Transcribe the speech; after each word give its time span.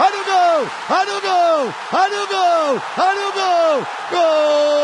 olha 0.00 0.20
o 0.20 0.24
gol, 0.24 0.62
olha 0.90 1.16
o 1.16 1.20
gol, 1.20 1.74
olha 1.92 2.22
o 2.22 2.26
gol, 2.28 2.80
olha 2.98 3.28
o 3.28 3.32
gol, 3.32 3.82
gol! 4.10 4.78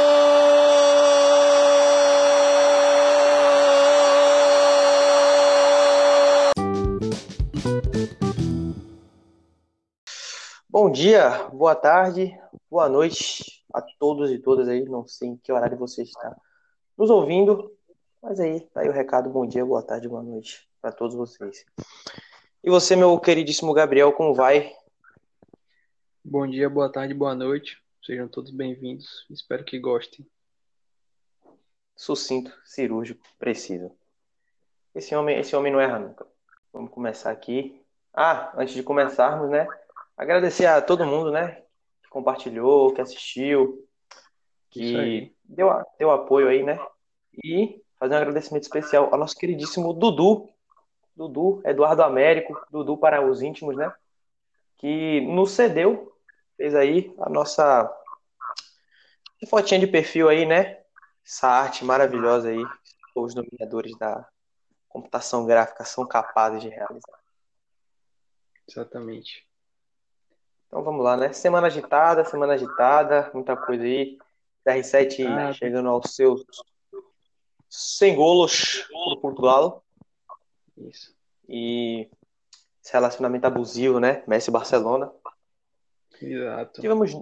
Bom 10.69 10.91
dia, 10.91 11.49
boa 11.53 11.77
tarde, 11.77 12.37
boa 12.69 12.89
noite 12.89 13.65
a 13.73 13.81
todos 13.81 14.33
e 14.33 14.39
todas 14.39 14.69
aí, 14.69 14.85
não 14.85 15.07
sei 15.07 15.29
em 15.29 15.37
que 15.37 15.53
horário 15.53 15.79
você 15.79 16.03
está 16.03 16.37
nos 16.99 17.09
ouvindo, 17.11 17.73
mas 18.21 18.41
aí, 18.41 18.61
tá 18.61 18.81
aí 18.81 18.89
o 18.89 18.93
recado, 18.93 19.31
bom 19.31 19.47
dia, 19.47 19.65
boa 19.65 19.83
tarde, 19.83 20.09
boa 20.09 20.23
noite 20.23 20.69
para 20.83 20.91
todos 20.91 21.15
vocês. 21.15 21.65
E 22.63 22.71
você, 22.71 22.97
meu 22.97 23.17
queridíssimo 23.21 23.73
Gabriel, 23.73 24.13
como 24.13 24.35
vai? 24.35 24.73
Bom 26.27 26.47
dia, 26.47 26.71
boa 26.71 26.91
tarde, 26.91 27.13
boa 27.13 27.35
noite. 27.35 27.79
Sejam 28.03 28.27
todos 28.27 28.51
bem-vindos. 28.51 29.27
Espero 29.29 29.63
que 29.63 29.79
gostem. 29.79 30.27
Sucinto, 31.95 32.51
cirúrgico, 32.65 33.23
preciso. 33.39 33.93
Esse 34.95 35.15
homem, 35.15 35.39
esse 35.39 35.55
homem 35.55 35.71
não 35.71 35.79
erra 35.79 35.99
nunca. 35.99 36.27
Vamos 36.73 36.91
começar 36.91 37.31
aqui. 37.31 37.79
Ah, 38.11 38.51
antes 38.57 38.75
de 38.75 38.83
começarmos, 38.83 39.51
né? 39.51 39.69
Agradecer 40.17 40.65
a 40.65 40.81
todo 40.81 41.05
mundo, 41.05 41.31
né? 41.31 41.63
Que 42.03 42.09
compartilhou, 42.09 42.95
que 42.95 43.03
assistiu, 43.03 43.87
que 44.71 45.31
deu, 45.45 45.69
deu 45.99 46.11
apoio 46.11 46.49
aí, 46.49 46.63
né? 46.63 46.81
E 47.45 47.83
fazer 47.99 48.15
um 48.15 48.19
agradecimento 48.19 48.63
especial 48.63 49.11
ao 49.13 49.19
nosso 49.19 49.37
queridíssimo 49.37 49.93
Dudu, 49.93 50.49
Dudu, 51.15 51.61
Eduardo 51.67 52.03
Américo, 52.03 52.67
Dudu 52.71 52.97
para 52.97 53.21
os 53.23 53.43
íntimos, 53.43 53.77
né? 53.77 53.93
Que 54.79 55.21
nos 55.21 55.51
cedeu, 55.51 56.14
fez 56.57 56.75
aí 56.75 57.15
a 57.19 57.29
nossa 57.29 57.91
fotinha 59.49 59.81
de 59.81 59.87
perfil 59.87 60.29
aí, 60.29 60.47
né? 60.47 60.83
Essa 61.25 61.49
arte 61.49 61.85
maravilhosa 61.85 62.49
aí, 62.49 62.63
os 63.15 63.35
dominadores 63.35 63.97
da 63.99 64.27
computação 64.89 65.47
gráfica 65.47 65.85
são 65.85 66.07
capazes 66.07 66.63
de 66.63 66.69
realizar. 66.69 67.19
Exatamente. 68.69 69.47
Então 70.67 70.83
vamos 70.83 71.05
lá, 71.05 71.17
né? 71.17 71.33
Semana 71.33 71.67
agitada, 71.67 72.25
semana 72.25 72.55
agitada, 72.55 73.31
muita 73.35 73.57
coisa 73.57 73.85
aí. 73.85 74.19
R7 74.67 75.27
ah, 75.27 75.53
chegando 75.53 75.91
aos 75.91 76.15
seus 76.15 76.43
100 77.69 78.17
golos 78.17 78.87
por 78.91 79.21
Portugal. 79.21 79.85
Isso. 80.77 81.15
E 81.49 82.09
esse 82.83 82.93
relacionamento 82.93 83.47
abusivo, 83.47 84.01
né? 84.01 84.25
Messi 84.27 84.51
Barcelona. 84.51 85.13
Exato. 86.33 86.81
Tivemos 86.81 87.13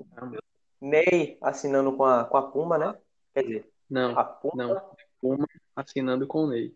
Ney 0.81 1.39
assinando 1.41 1.93
com 1.97 2.05
a, 2.05 2.25
com 2.25 2.37
a 2.37 2.43
Puma, 2.51 2.79
né? 2.79 2.95
Quer 3.35 3.43
dizer, 3.43 3.73
não, 3.89 4.19
a 4.19 4.25
Puma, 4.25 4.55
não. 4.57 4.83
Puma 5.21 5.47
assinando 5.77 6.27
com 6.27 6.45
o 6.45 6.47
Ney. 6.49 6.75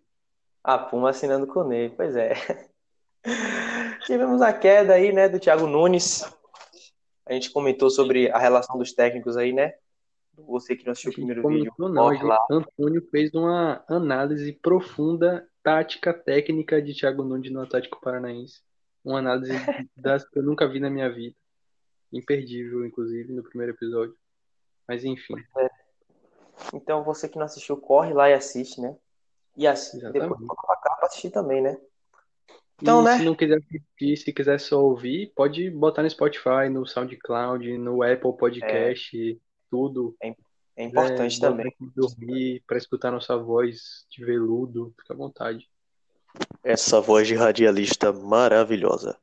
A 0.63 0.79
Puma 0.79 1.11
assinando 1.11 1.47
com 1.47 1.61
o 1.61 1.69
Ney, 1.69 1.91
pois 1.91 2.15
é. 2.17 2.35
Tivemos 4.07 4.41
a 4.41 4.53
queda 4.53 4.95
aí, 4.95 5.13
né, 5.13 5.29
do 5.29 5.41
Thiago 5.41 5.67
Nunes. 5.67 6.23
A 7.27 7.33
gente 7.33 7.51
comentou 7.51 7.91
sobre 7.91 8.31
a 8.31 8.39
relação 8.39 8.79
dos 8.79 8.93
técnicos 8.93 9.37
aí, 9.37 9.53
né? 9.53 9.75
Você 10.39 10.77
que 10.77 10.85
não 10.85 10.93
assistiu 10.93 11.11
o 11.11 11.15
primeiro 11.15 11.49
vídeo. 11.49 11.73
Não, 11.79 12.11
lá. 12.23 12.39
Antônio 12.51 13.03
fez 13.11 13.35
uma 13.35 13.83
análise 13.89 14.53
profunda 14.53 15.49
tática 15.63 16.15
técnica 16.15 16.81
de 16.81 16.95
Thiago 16.95 17.25
Nunes 17.25 17.51
no 17.51 17.63
Atlético 17.63 18.01
Paranaense. 18.01 18.61
Uma 19.05 19.19
análise 19.19 19.51
das 19.97 20.29
que 20.29 20.39
eu 20.39 20.43
nunca 20.43 20.69
vi 20.69 20.79
na 20.79 20.91
minha 20.91 21.11
vida. 21.11 21.35
Imperdível, 22.13 22.87
inclusive, 22.87 23.33
no 23.33 23.43
primeiro 23.43 23.73
episódio. 23.73 24.15
Mas 24.89 25.05
enfim. 25.05 25.35
É. 25.59 25.69
Então 26.73 27.05
você 27.05 27.29
que 27.29 27.39
não 27.39 27.47
assistiu, 27.47 27.77
corre 27.77 28.13
lá 28.13 28.31
e 28.31 28.35
assiste, 28.35 28.81
né? 28.81 28.97
E 29.57 29.67
assiste. 29.67 29.97
Exatamente. 29.97 30.23
Depois 30.23 30.47
coloca 30.47 30.97
pra 30.97 31.07
assistir 31.07 31.31
também, 31.31 31.63
né? 31.63 31.79
Então, 32.81 33.01
e 33.01 33.05
né? 33.05 33.19
Se 33.19 33.25
não 33.25 33.35
quiser 33.35 33.59
assistir, 33.59 34.17
se 34.17 34.33
quiser 34.33 34.61
só 34.61 34.83
ouvir, 34.83 35.33
pode 35.35 35.71
botar 35.71 36.03
no 36.03 36.11
Spotify, 36.11 36.69
no 36.71 36.87
SoundCloud, 36.87 37.79
no 37.79 38.03
Apple 38.03 38.37
Podcast, 38.37 39.33
é. 39.33 39.37
tudo. 39.71 40.17
É 40.23 40.35
é 40.77 40.85
importante 40.85 41.39
é, 41.39 41.41
também. 41.41 41.75
Dormir, 41.97 42.63
para 42.67 42.77
escutar 42.77 43.11
nossa 43.11 43.37
voz 43.37 44.05
de 44.11 44.23
veludo, 44.23 44.95
fica 45.01 45.15
à 45.15 45.17
vontade. 45.17 45.67
Essa 46.63 47.01
voz 47.01 47.27
de 47.27 47.35
radialista 47.35 48.13
maravilhosa. 48.13 49.19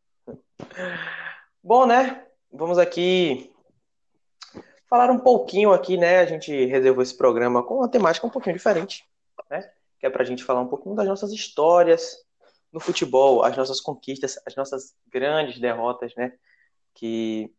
Bom, 1.63 1.85
né? 1.85 2.22
Vamos 2.55 2.77
aqui 2.77 3.51
falar 4.87 5.09
um 5.09 5.17
pouquinho 5.17 5.73
aqui, 5.73 5.97
né? 5.97 6.19
A 6.19 6.25
gente 6.25 6.65
reservou 6.65 7.01
esse 7.01 7.17
programa 7.17 7.63
com 7.63 7.77
uma 7.77 7.89
temática 7.89 8.27
um 8.27 8.29
pouquinho 8.29 8.55
diferente, 8.55 9.03
né? 9.49 9.67
Que 9.99 10.05
é 10.05 10.09
pra 10.09 10.23
gente 10.23 10.43
falar 10.43 10.61
um 10.61 10.67
pouquinho 10.67 10.93
das 10.93 11.07
nossas 11.07 11.31
histórias 11.31 12.23
no 12.71 12.79
futebol, 12.79 13.43
as 13.43 13.57
nossas 13.57 13.81
conquistas, 13.81 14.39
as 14.45 14.55
nossas 14.55 14.95
grandes 15.11 15.59
derrotas, 15.59 16.13
né? 16.15 16.33
Que 16.93 17.51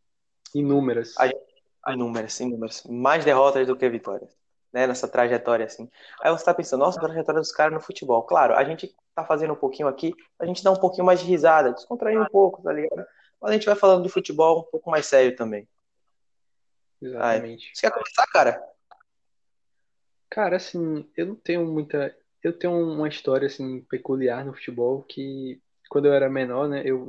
inúmeras. 0.53 1.13
A 1.19 1.93
Inúmeras, 1.93 2.39
inúmeras. 2.39 2.83
Mais 2.85 3.25
derrotas 3.25 3.67
do 3.67 3.75
que 3.75 3.89
vitórias. 3.89 4.33
Né, 4.71 4.87
nessa 4.87 5.07
trajetória, 5.07 5.65
assim. 5.65 5.89
Aí 6.21 6.31
você 6.31 6.43
tá 6.43 6.53
pensando, 6.53 6.81
nossa, 6.81 6.99
a 6.99 7.03
trajetória 7.03 7.39
dos 7.39 7.51
caras 7.51 7.73
no 7.73 7.81
futebol. 7.81 8.23
Claro, 8.23 8.55
a 8.55 8.63
gente 8.63 8.93
tá 9.13 9.23
fazendo 9.23 9.53
um 9.53 9.57
pouquinho 9.57 9.87
aqui, 9.87 10.13
a 10.37 10.45
gente 10.45 10.61
dá 10.61 10.71
um 10.71 10.75
pouquinho 10.75 11.05
mais 11.05 11.21
de 11.21 11.25
risada, 11.25 11.71
descontrair 11.71 12.21
um 12.21 12.25
pouco, 12.25 12.61
tá 12.61 12.73
ligado? 12.73 13.05
Mas 13.45 13.51
a 13.51 13.53
gente 13.57 13.67
vai 13.67 13.75
falando 13.75 14.01
do 14.01 14.09
futebol 14.09 14.61
um 14.61 14.71
pouco 14.71 14.89
mais 14.89 15.05
sério 15.05 15.35
também. 15.35 15.69
Exatamente. 16.99 17.67
Aí, 17.67 17.75
você 17.75 17.81
quer 17.81 17.93
começar, 17.93 18.25
cara? 18.25 18.59
Cara, 20.31 20.55
assim, 20.55 21.07
eu 21.15 21.27
não 21.27 21.35
tenho 21.35 21.63
muita. 21.63 22.17
Eu 22.41 22.57
tenho 22.57 22.73
uma 22.73 23.07
história, 23.07 23.45
assim, 23.45 23.81
peculiar 23.81 24.43
no 24.43 24.55
futebol 24.55 25.03
que 25.03 25.61
quando 25.91 26.07
eu 26.07 26.13
era 26.13 26.27
menor, 26.27 26.67
né, 26.67 26.81
eu 26.83 27.07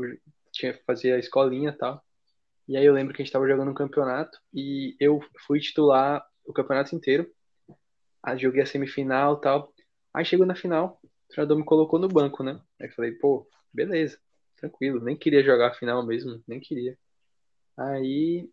tinha 0.53 0.79
fazia 0.87 1.17
a 1.17 1.19
escolinha 1.19 1.71
e 1.71 1.79
tal. 1.79 2.05
E 2.69 2.77
aí 2.77 2.85
eu 2.85 2.93
lembro 2.93 3.15
que 3.15 3.23
a 3.23 3.25
gente 3.25 3.31
estava 3.31 3.49
jogando 3.49 3.71
um 3.71 3.75
campeonato 3.75 4.39
e 4.53 4.95
eu 5.01 5.25
fui 5.47 5.59
titular 5.59 6.23
o 6.45 6.53
campeonato 6.53 6.95
inteiro. 6.95 7.33
Aí 8.23 8.39
joguei 8.39 8.61
a 8.61 8.67
semifinal 8.67 9.39
e 9.39 9.41
tal. 9.41 9.73
Aí 10.13 10.23
chegou 10.27 10.45
na 10.45 10.55
final, 10.55 11.01
o 11.03 11.29
treinador 11.29 11.57
me 11.57 11.65
colocou 11.65 11.99
no 11.99 12.09
banco, 12.09 12.43
né? 12.43 12.61
Aí 12.79 12.91
falei, 12.91 13.13
pô, 13.13 13.49
beleza, 13.73 14.19
tranquilo. 14.57 15.01
Nem 15.01 15.17
queria 15.17 15.43
jogar 15.43 15.69
a 15.69 15.75
final 15.75 16.05
mesmo, 16.05 16.43
nem 16.47 16.61
queria. 16.61 16.99
Aí 17.77 18.49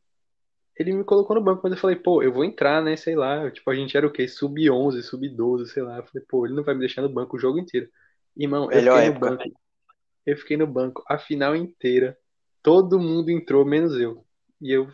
ele 0.77 0.93
me 0.93 1.03
colocou 1.03 1.35
no 1.35 1.41
banco, 1.41 1.61
mas 1.63 1.73
eu 1.73 1.77
falei, 1.77 1.95
pô, 1.95 2.23
eu 2.23 2.33
vou 2.33 2.43
entrar, 2.43 2.81
né? 2.83 2.95
Sei 2.95 3.15
lá. 3.15 3.49
Tipo, 3.51 3.69
a 3.69 3.75
gente 3.75 3.95
era 3.95 4.07
o 4.07 4.11
quê? 4.11 4.27
Sub-11, 4.27 5.01
sub-12, 5.03 5.67
sei 5.67 5.83
lá. 5.83 5.97
Eu 5.97 6.03
falei, 6.03 6.25
pô, 6.27 6.45
ele 6.45 6.55
não 6.55 6.63
vai 6.63 6.73
me 6.73 6.81
deixar 6.81 7.01
no 7.01 7.09
banco 7.09 7.37
o 7.37 7.39
jogo 7.39 7.59
inteiro. 7.59 7.89
Irmão, 8.35 8.67
Melhor 8.67 8.97
eu 8.97 9.03
fiquei 9.03 9.09
época. 9.09 9.29
no 9.29 9.37
banco. 9.37 9.59
Eu 10.25 10.37
fiquei 10.37 10.57
no 10.57 10.67
banco 10.67 11.03
a 11.07 11.17
final 11.17 11.55
inteira 11.55 12.17
todo 12.63 12.97
mundo 12.97 13.29
entrou, 13.29 13.65
menos 13.65 13.99
eu. 13.99 14.25
E 14.61 14.71
eu. 14.71 14.91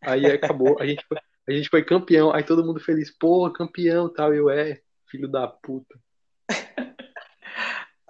Aí 0.00 0.24
acabou, 0.26 0.80
a 0.80 0.86
gente 0.86 1.04
foi, 1.06 1.18
a 1.46 1.52
gente 1.52 1.68
foi 1.68 1.84
campeão, 1.84 2.32
aí 2.32 2.42
todo 2.42 2.64
mundo 2.64 2.80
feliz, 2.80 3.10
pô, 3.10 3.48
campeão 3.52 4.08
tal. 4.08 4.34
Eu, 4.34 4.48
é, 4.48 4.80
filho 5.06 5.28
da 5.28 5.46
puta. 5.46 6.00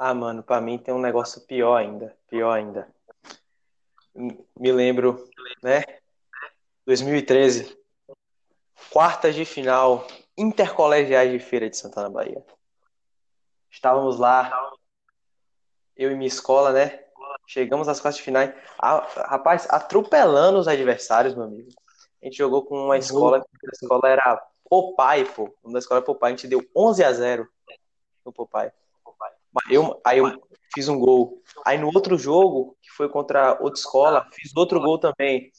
Ah, 0.02 0.14
mano, 0.14 0.42
pra 0.42 0.62
mim 0.62 0.78
tem 0.78 0.94
um 0.94 0.98
negócio 0.98 1.42
pior 1.42 1.76
ainda. 1.76 2.16
Pior 2.26 2.50
ainda. 2.50 2.88
Me 4.58 4.72
lembro, 4.72 5.28
né? 5.62 5.84
2013. 6.86 7.78
Quartas 8.90 9.34
de 9.34 9.44
final 9.44 10.06
intercolegiais 10.38 11.30
de 11.30 11.38
Feira 11.38 11.68
de 11.68 11.76
Santana, 11.76 12.08
Bahia. 12.08 12.42
Estávamos 13.70 14.18
lá, 14.18 14.50
eu 15.94 16.10
e 16.10 16.14
minha 16.14 16.28
escola, 16.28 16.72
né? 16.72 17.04
Chegamos 17.46 17.86
às 17.86 18.00
quartas 18.00 18.16
de 18.16 18.22
finais. 18.22 18.54
Ah, 18.78 19.06
rapaz, 19.28 19.66
atropelando 19.68 20.58
os 20.58 20.66
adversários, 20.66 21.34
meu 21.34 21.44
amigo. 21.44 21.68
A 22.22 22.24
gente 22.24 22.38
jogou 22.38 22.64
com 22.64 22.86
uma 22.86 22.96
escola, 22.96 23.40
a 23.40 23.70
escola 23.70 24.08
era 24.08 24.42
Popai, 24.64 25.26
pô. 25.26 25.54
Uma 25.62 25.74
da 25.74 25.78
escola 25.78 26.00
é 26.00 26.02
Popai. 26.02 26.32
A 26.32 26.36
gente 26.36 26.48
deu 26.48 26.66
11 26.74 27.04
a 27.04 27.12
0 27.12 27.46
no 28.24 28.32
Popai. 28.32 28.72
Eu, 29.68 30.00
aí 30.04 30.18
eu 30.18 30.40
fiz 30.72 30.88
um 30.88 30.98
gol. 30.98 31.42
Aí 31.64 31.78
no 31.78 31.88
outro 31.88 32.16
jogo, 32.16 32.76
que 32.80 32.90
foi 32.90 33.08
contra 33.08 33.52
outra 33.60 33.78
escola, 33.78 34.26
fiz 34.32 34.54
outro 34.56 34.80
gol 34.80 34.98
também. 34.98 35.50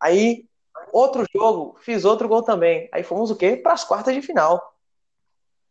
Aí, 0.00 0.46
outro 0.92 1.24
jogo, 1.34 1.76
fiz 1.80 2.04
outro 2.04 2.28
gol 2.28 2.42
também. 2.42 2.88
Aí 2.92 3.02
fomos 3.02 3.30
o 3.30 3.36
quê? 3.36 3.56
Para 3.56 3.72
as 3.72 3.84
quartas 3.84 4.14
de 4.14 4.22
final. 4.22 4.74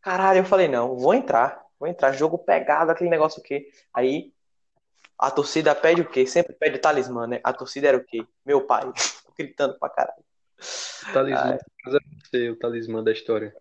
Caralho, 0.02 0.40
eu 0.40 0.46
falei, 0.46 0.68
não, 0.68 0.98
vou 0.98 1.14
entrar. 1.14 1.64
Vou 1.80 1.88
entrar. 1.88 2.12
Jogo 2.12 2.38
pegado, 2.38 2.92
aquele 2.92 3.10
negócio 3.10 3.40
o 3.40 3.44
quê? 3.44 3.70
Aí 3.94 4.34
a 5.18 5.32
torcida 5.32 5.74
pede 5.74 6.02
o 6.02 6.10
quê? 6.10 6.28
Sempre 6.28 6.54
pede 6.54 6.78
talismã, 6.80 7.26
né? 7.26 7.40
A 7.44 7.54
torcida 7.54 7.88
era 7.88 7.98
o 7.98 8.04
quê? 8.04 8.26
Meu 8.46 8.66
pai. 8.66 8.84
Gritando 9.38 9.78
pra 9.80 9.90
caralho. 9.90 10.24
O 11.10 11.14
talismã, 11.14 11.58
ah, 11.58 11.92
você, 11.92 12.50
o 12.50 12.58
talismã 12.58 13.04
da 13.04 13.12
história. 13.12 13.56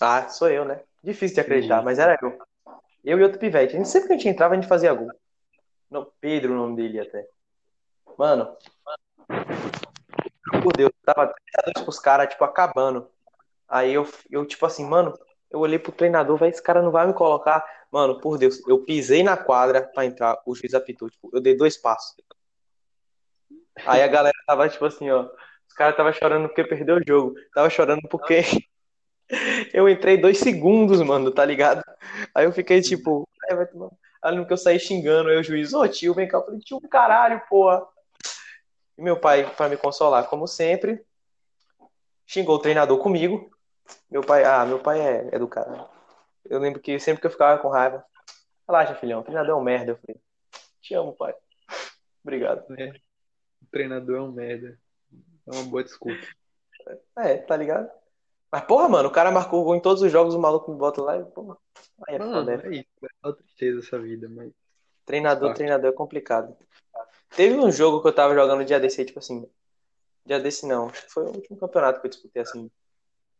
Ah, 0.00 0.28
sou 0.28 0.48
eu, 0.48 0.64
né? 0.64 0.82
Difícil 1.02 1.34
de 1.34 1.40
acreditar, 1.40 1.78
Sim. 1.78 1.84
mas 1.84 1.98
era 1.98 2.18
eu. 2.20 2.38
Eu 3.04 3.18
e 3.18 3.22
outro 3.22 3.38
pivete. 3.38 3.74
A 3.74 3.76
gente, 3.76 3.88
sempre 3.88 4.08
que 4.08 4.14
a 4.14 4.16
gente 4.16 4.28
entrava, 4.28 4.54
a 4.54 4.56
gente 4.56 4.68
fazia 4.68 4.94
gol. 4.94 5.10
Não, 5.90 6.10
Pedro, 6.20 6.52
o 6.52 6.56
nome 6.56 6.76
dele 6.76 7.00
até. 7.00 7.26
Mano, 8.16 8.56
por 10.62 10.72
Deus, 10.76 10.90
tava 11.04 11.34
3x2 11.66 11.82
pros 11.82 11.98
caras, 11.98 12.28
tipo, 12.28 12.44
acabando. 12.44 13.08
Aí 13.68 13.92
eu, 13.92 14.08
eu, 14.30 14.46
tipo 14.46 14.64
assim, 14.64 14.84
mano, 14.84 15.12
eu 15.50 15.60
olhei 15.60 15.78
pro 15.78 15.92
treinador, 15.92 16.38
velho, 16.38 16.50
esse 16.50 16.62
cara 16.62 16.82
não 16.82 16.90
vai 16.90 17.06
me 17.06 17.12
colocar. 17.12 17.64
Mano, 17.90 18.20
por 18.20 18.38
Deus, 18.38 18.60
eu 18.66 18.84
pisei 18.84 19.22
na 19.22 19.36
quadra 19.36 19.82
pra 19.82 20.04
entrar, 20.04 20.40
o 20.46 20.54
juiz 20.54 20.74
apitou, 20.74 21.10
tipo, 21.10 21.30
eu 21.32 21.40
dei 21.40 21.56
dois 21.56 21.76
passos. 21.76 22.16
Aí 23.84 24.02
a 24.02 24.08
galera 24.08 24.36
tava, 24.46 24.68
tipo 24.68 24.84
assim, 24.84 25.10
ó, 25.10 25.28
os 25.68 25.74
caras 25.74 25.96
tava 25.96 26.12
chorando 26.12 26.48
porque 26.48 26.64
perdeu 26.64 26.96
o 26.96 27.02
jogo. 27.06 27.34
Tava 27.52 27.68
chorando 27.68 28.02
porque 28.08 28.42
eu 29.72 29.88
entrei 29.88 30.16
dois 30.16 30.38
segundos, 30.38 31.00
mano, 31.02 31.30
tá 31.30 31.44
ligado? 31.44 31.82
Aí 32.34 32.44
eu 32.44 32.52
fiquei, 32.52 32.80
tipo, 32.80 33.28
aí 33.48 33.56
vai 33.56 33.66
tomar... 33.66 33.90
Aí 34.22 34.34
no 34.34 34.46
que 34.46 34.52
eu 34.52 34.56
saí 34.56 34.78
xingando, 34.78 35.28
aí 35.28 35.36
o 35.36 35.42
juiz, 35.42 35.74
ô 35.74 35.86
tio, 35.86 36.14
vem 36.14 36.26
cá. 36.26 36.38
Eu 36.38 36.44
falei, 36.44 36.60
tio, 36.60 36.80
caralho, 36.88 37.42
porra. 37.48 37.86
E 38.96 39.02
meu 39.02 39.18
pai, 39.18 39.54
para 39.54 39.68
me 39.68 39.76
consolar, 39.76 40.28
como 40.28 40.46
sempre, 40.46 41.04
xingou 42.26 42.56
o 42.56 42.58
treinador 42.58 42.98
comigo. 42.98 43.50
Meu 44.10 44.22
pai, 44.22 44.44
ah, 44.44 44.64
meu 44.64 44.78
pai 44.78 45.00
é, 45.00 45.28
é 45.32 45.38
do 45.38 45.46
cara. 45.46 45.86
Eu 46.44 46.58
lembro 46.58 46.80
que 46.80 46.98
sempre 46.98 47.20
que 47.20 47.26
eu 47.26 47.30
ficava 47.30 47.60
com 47.60 47.68
raiva, 47.68 48.02
relaxa, 48.66 48.94
filhão, 48.94 49.20
o 49.20 49.24
treinador 49.24 49.50
é 49.50 49.54
um 49.58 49.62
merda. 49.62 49.92
Eu 49.92 49.96
falei, 49.98 50.20
te 50.80 50.94
amo, 50.94 51.12
pai. 51.12 51.34
Obrigado. 52.24 52.64
É, 52.78 52.90
o 53.62 53.66
treinador 53.70 54.16
é 54.16 54.22
um 54.22 54.32
merda. 54.32 54.78
É 55.46 55.50
uma 55.54 55.64
boa 55.64 55.84
desculpa. 55.84 56.26
É, 57.18 57.36
tá 57.36 57.56
ligado? 57.56 57.90
Mas, 58.54 58.62
porra, 58.66 58.88
mano, 58.88 59.08
o 59.08 59.10
cara 59.10 59.32
marcou 59.32 59.64
gol 59.64 59.74
em 59.74 59.80
todos 59.80 60.00
os 60.00 60.12
jogos, 60.12 60.32
o 60.32 60.38
maluco 60.38 60.70
me 60.70 60.78
bota 60.78 61.02
lá 61.02 61.16
e, 61.18 61.24
porra. 61.24 61.56
Aí 62.06 62.14
é 62.14 62.18
Mano, 62.20 62.32
foda, 62.32 62.68
é 62.68 62.70
isso. 62.70 62.86
É 63.02 63.26
uma 63.26 63.34
tristeza 63.34 63.80
essa 63.80 63.98
vida, 63.98 64.28
mas. 64.28 64.52
Treinador, 65.04 65.48
Tá. 65.48 65.54
treinador 65.56 65.90
é 65.90 65.92
complicado. 65.92 66.56
Teve 67.34 67.56
um 67.56 67.68
jogo 67.72 68.00
que 68.00 68.06
eu 68.06 68.12
tava 68.12 68.32
jogando 68.32 68.60
no 68.60 68.64
dia 68.64 68.78
desse 68.78 69.00
aí, 69.00 69.06
tipo 69.08 69.18
assim. 69.18 69.44
Dia 70.24 70.38
desse 70.38 70.68
não, 70.68 70.86
acho 70.86 71.04
que 71.04 71.12
foi 71.12 71.24
o 71.24 71.34
último 71.34 71.58
campeonato 71.58 72.00
que 72.00 72.06
eu 72.06 72.10
disputei 72.10 72.42
assim. 72.42 72.70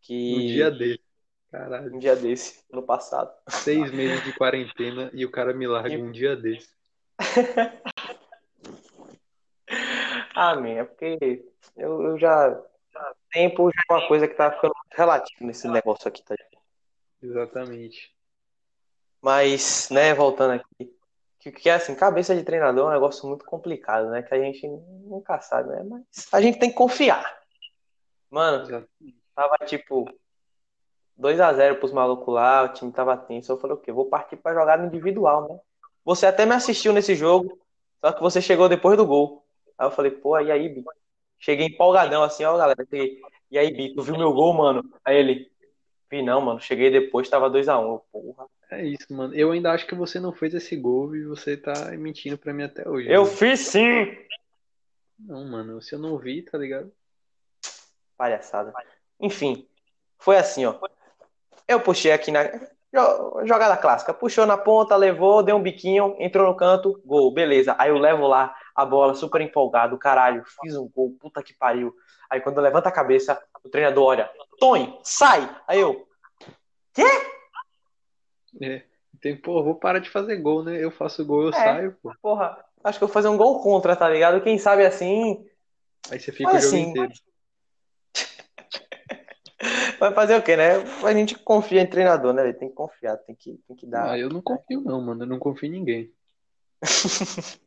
Que. 0.01 0.35
Um 0.35 0.41
dia 0.47 0.69
desse. 0.69 1.01
Caralho. 1.49 1.95
Um 1.95 1.99
dia 2.01 2.17
desse, 2.17 2.65
ano 2.73 2.83
passado. 2.83 3.33
Seis 3.49 3.93
meses 3.93 4.21
de 4.25 4.33
quarentena 4.33 5.13
e 5.15 5.25
o 5.25 5.31
cara 5.31 5.55
me 5.55 5.69
larga 5.69 5.95
E- 5.95 6.03
um 6.03 6.11
dia 6.11 6.35
desse. 6.35 6.75
Ah, 10.35 10.57
man, 10.57 10.71
é 10.71 10.85
porque 10.85 11.45
eu, 11.77 12.03
eu 12.03 12.19
já. 12.19 12.61
Tempo 13.33 13.71
já 13.71 13.83
é 13.91 13.93
uma 13.93 14.09
coisa 14.09 14.29
que 14.29 14.35
tá 14.35 14.51
ficando 14.53 14.75
muito 14.77 14.97
relativo 14.97 15.45
nesse 15.45 15.69
negócio 15.69 16.07
aqui, 16.07 16.23
tá? 16.23 16.35
Exatamente. 17.23 18.15
Mas, 19.21 19.89
né, 19.91 20.15
voltando 20.15 20.53
aqui. 20.53 20.95
Que, 21.41 21.53
que 21.53 21.69
é 21.69 21.75
assim, 21.75 21.95
cabeça 21.95 22.35
de 22.35 22.43
treinador 22.43 22.87
é 22.87 22.91
um 22.91 22.95
negócio 22.95 23.29
muito 23.29 23.45
complicado, 23.45 24.09
né? 24.11 24.23
Que 24.23 24.35
a 24.35 24.39
gente 24.39 24.67
nunca 24.67 25.41
sabe, 25.41 25.71
né? 25.71 25.83
Mas 25.83 26.29
a 26.33 26.41
gente 26.41 26.59
tem 26.59 26.71
que 26.71 26.77
confiar. 26.77 27.39
Mano, 28.31 28.63
Exatamente. 28.63 29.23
tava 29.35 29.57
tipo 29.67 30.11
2 31.17 31.41
a 31.41 31.53
0 31.53 31.77
pros 31.77 31.93
malucos 31.93 32.35
lá, 32.35 32.63
o 32.63 32.73
time 32.73 32.93
tava 32.93 33.17
tenso. 33.17 33.53
Eu 33.53 33.59
falei, 33.59 33.77
o 33.77 33.81
quê? 33.81 33.93
Vou 33.93 34.07
partir 34.07 34.37
pra 34.37 34.55
jogar 34.55 34.79
no 34.79 34.87
individual, 34.87 35.49
né? 35.49 35.59
Você 36.05 36.27
até 36.27 36.45
me 36.45 36.55
assistiu 36.55 36.93
nesse 36.93 37.15
jogo, 37.15 37.59
só 38.01 38.13
que 38.13 38.21
você 38.21 38.41
chegou 38.41 38.69
depois 38.69 38.97
do 38.97 39.07
gol. 39.07 39.47
Aí 39.79 39.87
eu 39.87 39.91
falei, 39.91 40.11
pô, 40.11 40.39
e 40.39 40.51
aí, 40.51 40.69
Bi? 40.69 40.85
Cheguei 41.45 41.67
empolgadão 41.67 42.23
assim, 42.23 42.43
ó, 42.45 42.57
galera. 42.57 42.87
E 42.91 43.21
e 43.51 43.59
aí, 43.59 43.71
Bi, 43.71 43.95
tu 43.95 44.03
viu 44.03 44.17
meu 44.17 44.33
gol, 44.33 44.55
mano? 44.55 44.83
Aí 45.05 45.19
ele, 45.19 45.53
vi 46.11 46.23
não, 46.23 46.41
mano. 46.41 46.59
Cheguei 46.59 46.91
depois, 46.91 47.29
tava 47.29 47.51
2 47.51 47.69
a 47.69 47.79
1 47.79 47.83
Eu, 47.83 48.05
Porra. 48.11 48.47
É 48.71 48.83
isso, 48.83 49.13
mano. 49.13 49.35
Eu 49.35 49.53
ainda 49.53 49.71
acho 49.71 49.87
que 49.87 49.95
você 49.95 50.19
não 50.19 50.33
fez 50.33 50.55
esse 50.55 50.75
gol 50.75 51.15
e 51.15 51.23
você 51.25 51.55
tá 51.55 51.91
mentindo 51.99 52.39
pra 52.39 52.55
mim 52.55 52.63
até 52.63 52.89
hoje. 52.89 53.11
Eu 53.13 53.25
mano. 53.25 53.37
fiz 53.37 53.61
sim! 53.61 54.17
Não, 55.19 55.45
mano. 55.45 55.83
Se 55.83 55.95
eu 55.95 55.99
não 55.99 56.17
vi, 56.17 56.41
tá 56.41 56.57
ligado? 56.57 56.91
Palhaçada. 58.17 58.73
Enfim, 59.21 59.69
foi 60.19 60.39
assim, 60.39 60.65
ó. 60.65 60.77
Eu 61.69 61.79
puxei 61.81 62.11
aqui 62.11 62.31
na 62.31 62.45
jo- 62.45 63.45
jogada 63.45 63.77
clássica. 63.77 64.15
Puxou 64.15 64.47
na 64.47 64.57
ponta, 64.57 64.97
levou, 64.97 65.43
deu 65.43 65.57
um 65.57 65.63
biquinho, 65.63 66.17
entrou 66.19 66.47
no 66.49 66.57
canto, 66.57 67.03
gol, 67.05 67.31
beleza. 67.31 67.77
Aí 67.79 67.91
eu 67.91 67.99
levo 67.99 68.27
lá 68.27 68.57
a 68.75 68.85
bola, 68.85 69.15
super 69.15 69.41
empolgado, 69.41 69.97
caralho, 69.99 70.45
fiz 70.61 70.77
um 70.77 70.89
gol, 70.89 71.17
puta 71.21 71.43
que 71.43 71.55
pariu. 71.55 71.95
Aí 72.29 72.41
quando 72.41 72.57
eu 72.57 72.63
levanto 72.63 72.87
a 72.87 72.93
cabeça, 72.93 73.41
o 73.63 73.69
treinador 73.69 74.05
olha, 74.05 74.31
Tony, 74.59 74.99
sai! 75.03 75.49
Aí 75.67 75.81
eu, 75.81 76.07
É. 78.61 78.83
Tem, 79.21 79.37
pô, 79.37 79.63
vou 79.63 79.75
parar 79.75 80.01
de 80.01 80.11
fazer 80.11 80.37
gol, 80.37 80.63
né? 80.63 80.83
Eu 80.83 80.91
faço 80.91 81.25
gol, 81.25 81.45
eu 81.45 81.49
É. 81.51 81.53
saio, 81.53 81.97
pô. 82.03 82.13
porra, 82.21 82.63
acho 82.83 82.99
que 82.99 83.05
eu 83.05 83.09
vou 83.09 83.15
fazer 83.15 83.29
um 83.29 83.37
gol 83.37 83.63
contra, 83.63 83.97
tá 83.97 84.09
ligado? 84.09 84.43
Quem 84.43 84.59
sabe 84.59 84.85
assim, 84.85 85.45
Aí 86.11 86.21
você 86.21 86.33
fica 86.33 86.53
Mas 86.53 86.65
o 86.65 86.69
jogo 86.69 86.83
assim, 86.83 86.91
inteiro. 86.91 87.13
vai 89.99 90.13
fazer 90.13 90.37
o 90.37 90.43
quê, 90.43 90.57
né? 90.57 90.75
A 91.03 91.13
gente 91.15 91.39
confia 91.39 91.81
em 91.81 91.87
treinador, 91.89 92.35
né? 92.35 92.53
Tem 92.53 92.69
que 92.69 92.75
confiar, 92.75 93.17
tem 93.19 93.35
que, 93.35 93.59
tem 93.67 93.77
que 93.77 93.87
dar. 93.87 94.11
Ah, 94.11 94.19
eu 94.19 94.29
não 94.29 94.43
confio 94.43 94.83
não, 94.83 95.01
mano. 95.01 95.23
Eu 95.23 95.27
não 95.27 95.39
confio 95.39 95.69
em 95.69 95.73
ninguém. 95.73 96.13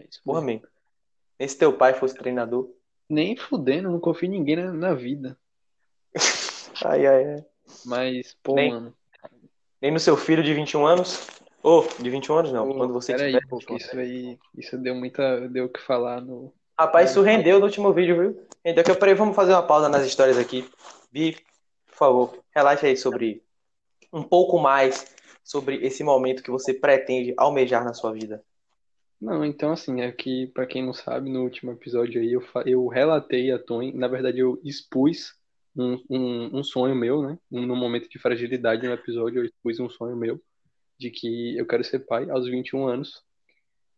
É 0.00 0.06
isso 0.08 0.20
Porra, 0.24 0.40
mesmo. 0.40 0.66
Nem 1.38 1.48
se 1.48 1.58
teu 1.58 1.76
pai 1.76 1.94
fosse 1.94 2.14
treinador. 2.14 2.70
Nem 3.08 3.36
fudendo, 3.36 3.90
não 3.90 4.00
confio 4.00 4.26
em 4.26 4.30
ninguém 4.30 4.56
na, 4.56 4.72
na 4.72 4.94
vida. 4.94 5.38
Ai, 6.82 7.06
ai, 7.06 7.24
ai. 7.34 7.44
Mas, 7.84 8.36
pô, 8.42 8.54
Nem- 8.54 8.70
mano. 8.70 8.94
Nem 9.82 9.90
no 9.90 10.00
seu 10.00 10.16
filho 10.16 10.42
de 10.42 10.54
21 10.54 10.86
anos? 10.86 11.26
Ô, 11.62 11.82
de 11.98 12.08
21 12.08 12.36
anos 12.36 12.52
não, 12.52 12.66
pô, 12.66 12.74
quando 12.74 12.92
você 12.94 13.14
tiver 13.14 13.40
pô, 13.48 13.58
21 13.58 13.66
que 13.66 13.82
isso 13.82 13.98
aí, 13.98 14.38
isso 14.56 14.78
deu 14.78 14.94
muita, 14.94 15.46
deu 15.48 15.66
o 15.66 15.68
que 15.68 15.80
falar 15.80 16.22
no. 16.22 16.54
Rapaz, 16.78 17.10
isso 17.10 17.20
rendeu 17.20 17.58
no 17.58 17.66
último 17.66 17.92
vídeo, 17.92 18.18
viu? 18.18 18.46
Rendeu 18.64 18.82
que 18.82 18.90
eu 18.90 18.96
peraí, 18.96 19.14
vamos 19.14 19.36
fazer 19.36 19.52
uma 19.52 19.66
pausa 19.66 19.90
nas 19.90 20.06
histórias 20.06 20.38
aqui. 20.38 20.70
Vi, 21.12 21.36
por 21.86 21.94
favor, 21.94 22.44
relaxa 22.54 22.86
aí 22.86 22.96
sobre 22.96 23.42
um 24.12 24.22
pouco 24.22 24.58
mais 24.58 25.14
sobre 25.44 25.84
esse 25.84 26.02
momento 26.02 26.42
que 26.42 26.50
você 26.50 26.72
pretende 26.72 27.34
almejar 27.36 27.84
na 27.84 27.92
sua 27.92 28.12
vida. 28.12 28.42
Não, 29.20 29.44
então 29.44 29.72
assim, 29.72 30.00
é 30.00 30.10
que 30.10 30.46
pra 30.48 30.66
quem 30.66 30.84
não 30.84 30.94
sabe, 30.94 31.30
no 31.30 31.42
último 31.42 31.72
episódio 31.72 32.20
aí 32.20 32.32
eu, 32.32 32.42
eu 32.64 32.86
relatei 32.88 33.52
a 33.52 33.58
Tony, 33.58 33.92
na 33.92 34.08
verdade 34.08 34.38
eu 34.38 34.58
expus 34.64 35.34
um, 35.76 36.02
um, 36.08 36.58
um 36.58 36.64
sonho 36.64 36.94
meu, 36.94 37.22
né? 37.22 37.38
Um, 37.50 37.66
num 37.66 37.76
momento 37.76 38.08
de 38.08 38.18
fragilidade 38.18 38.86
no 38.86 38.94
episódio 38.94 39.40
eu 39.40 39.44
expus 39.44 39.78
um 39.78 39.90
sonho 39.90 40.16
meu 40.16 40.40
de 40.98 41.10
que 41.10 41.56
eu 41.56 41.66
quero 41.66 41.82
ser 41.82 42.00
pai 42.00 42.28
aos 42.30 42.46
21 42.46 42.86
anos. 42.86 43.24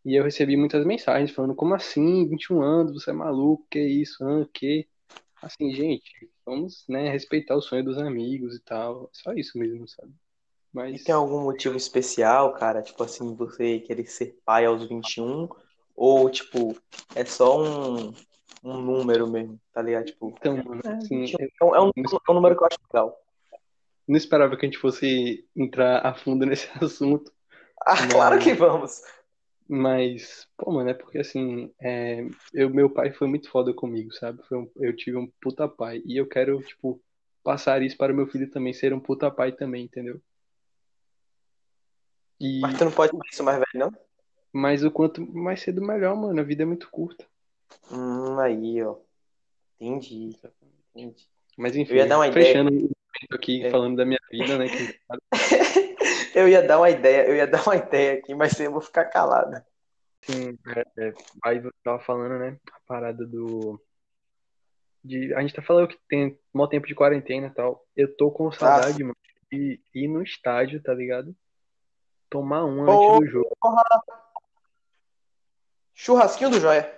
E 0.05 0.15
eu 0.17 0.25
recebi 0.25 0.57
muitas 0.57 0.85
mensagens 0.87 1.31
falando, 1.33 1.55
como 1.55 1.75
assim, 1.75 2.29
21 2.29 2.63
anos, 2.63 2.93
você 2.95 3.11
é 3.11 3.13
maluco, 3.13 3.67
que 3.71 3.81
isso, 3.81 4.25
ah, 4.25 4.47
que... 4.53 4.89
Assim, 5.43 5.73
gente, 5.75 6.31
vamos, 6.47 6.85
né, 6.89 7.11
respeitar 7.11 7.57
o 7.57 7.63
sonho 7.63 7.85
dos 7.85 7.99
amigos 7.99 8.55
e 8.57 8.61
tal, 8.61 9.11
só 9.13 9.33
isso 9.33 9.59
mesmo, 9.59 9.89
sabe? 9.89 10.13
E 10.73 10.77
Mas... 10.77 11.05
tem 11.05 11.15
algum 11.15 11.43
motivo 11.43 11.77
especial, 11.77 12.55
cara? 12.55 12.83
Tipo 12.83 13.03
assim, 13.05 13.35
você 13.35 13.79
querer 13.81 14.07
ser 14.07 14.39
pai 14.45 14.65
aos 14.65 14.89
21? 14.89 15.49
Ou, 15.95 16.31
tipo, 16.31 16.75
é 17.15 17.25
só 17.25 17.61
um, 17.63 18.13
um 18.65 18.81
número 18.81 19.27
mesmo, 19.31 19.61
tá 19.73 19.83
ligado? 19.83 20.07
Tipo, 20.07 20.35
Então, 20.39 20.57
mano, 20.57 20.81
é, 20.85 20.93
assim, 20.93 21.21
21. 21.27 21.39
É 21.61 21.65
um, 21.65 21.75
é 21.75 21.81
um- 21.83 21.91
é 22.29 22.31
um 22.31 22.35
número 22.35 22.57
que 22.57 22.63
eu 22.63 22.67
acho 22.67 22.79
legal. 22.93 23.19
não 24.09 24.17
esperava 24.17 24.57
que 24.57 24.65
a 24.67 24.69
gente 24.69 24.79
fosse 24.79 25.47
entrar 25.55 25.99
a 26.05 26.15
fundo 26.15 26.45
nesse 26.47 26.69
assunto, 26.83 27.31
Ah, 27.87 28.09
claro 28.09 28.39
que 28.39 28.55
vamos. 28.55 29.03
mas, 29.69 30.47
pô, 30.57 30.73
mano, 30.73 30.91
é 30.91 30.95
porque 30.95 31.19
assim, 31.19 31.73
é, 31.81 32.25
eu, 32.53 32.71
meu 32.71 32.89
pai 32.91 33.13
foi 33.13 33.29
muito 33.29 33.49
foda 33.51 33.73
comigo, 33.75 34.13
sabe? 34.13 34.43
Foi 34.49 34.59
um- 34.59 34.71
eu 34.77 34.95
tive 34.97 35.17
um 35.17 35.31
puta 35.41 35.69
pai, 35.69 36.03
e 36.07 36.17
eu 36.17 36.27
quero, 36.27 36.61
tipo, 36.63 37.01
passar 37.45 37.83
isso 37.83 37.97
para 37.97 38.13
o 38.13 38.17
meu 38.17 38.27
filho 38.27 38.51
também, 38.51 38.73
ser 38.73 38.93
um 38.93 39.01
puta 39.01 39.31
pai 39.31 39.53
também, 39.53 39.85
entendeu? 39.85 40.21
E, 42.43 42.61
Mas 42.61 42.77
tu 42.77 42.85
não 42.85 42.91
pode 42.93 43.13
ser 43.13 43.23
isso 43.31 43.45
mais 43.45 43.57
velho, 43.59 43.69
não? 43.75 43.93
mas 44.53 44.83
o 44.85 44.91
quanto 44.91 45.25
mais 45.33 45.63
cedo, 45.63 45.81
melhor, 45.81 46.15
mano, 46.17 46.39
a 46.41 46.43
vida 46.43 46.63
é 46.65 46.67
muito 46.67 46.91
curta. 46.91 47.25
Hum, 47.91 48.39
aí, 48.39 48.83
ó. 48.83 48.97
Entendi. 49.81 50.37
Entendi. 50.95 51.27
Mas 51.57 51.77
enfim, 51.77 51.93
Eu 51.93 51.97
ia 51.99 52.07
dar 52.07 52.19
uma 52.19 52.27
ideia. 52.27 52.47
fechando 52.47 52.69
o 52.71 52.73
momento 52.75 53.35
aqui, 53.35 53.65
É. 53.65 53.71
falando 53.71 53.97
da 53.97 54.05
minha 54.05 54.19
vida, 54.31 54.59
né, 54.59 54.67
que 54.69 55.01
Eu 56.35 56.49
ia 56.49 56.63
dar 56.67 56.79
uma 56.79 56.91
ideia, 56.91 57.29
eu 57.29 57.37
ia 57.37 57.47
dar 57.47 57.63
uma 57.67 57.77
ideia 57.77 58.15
aqui, 58.19 58.35
mas 58.35 58.59
eu 58.59 58.73
vou 58.73 58.81
ficar 58.81 59.05
calado. 59.07 59.63
Sim, 60.23 60.59
é, 60.75 61.09
é, 61.09 61.15
aí 61.45 61.61
você 61.61 61.77
tava 61.85 61.99
falando, 62.01 62.39
né? 62.39 62.57
A 62.73 62.81
parada 62.87 63.27
do. 63.27 63.81
De, 65.05 65.35
a 65.35 65.41
gente 65.41 65.55
tá 65.55 65.61
falando 65.61 65.89
que 65.89 65.99
tem 66.09 66.39
mó 66.55 66.67
tempo 66.67 66.87
de 66.87 66.95
quarentena 66.95 67.49
e 67.49 67.51
tal. 67.51 67.85
Eu 67.97 68.15
tô 68.17 68.31
com 68.31 68.51
saudade, 68.53 69.03
mano, 69.03 69.17
de 69.51 69.81
ir 69.95 70.09
no 70.09 70.23
estádio, 70.23 70.83
tá 70.83 70.95
ligado? 70.95 71.35
Tomar 72.33 72.65
um 72.65 72.87
Pô. 72.87 72.93
antes 72.93 73.19
do 73.21 73.27
jogo. 73.27 73.57
Churrasquinho 75.93 76.49
do 76.49 76.59
Joia. 76.59 76.91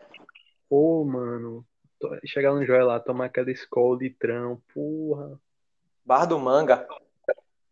Pô, 0.69 1.05
mano. 1.05 1.67
to- 1.99 2.17
Chegar 2.25 2.55
no 2.55 2.65
Joia 2.65 2.85
lá, 2.85 3.01
tomar 3.01 3.25
aquela 3.27 3.51
escola 3.51 3.99
de 3.99 4.11
trão, 4.11 4.63
porra. 4.73 5.37
Bar 6.05 6.27
do 6.27 6.39
Manga. 6.39 6.87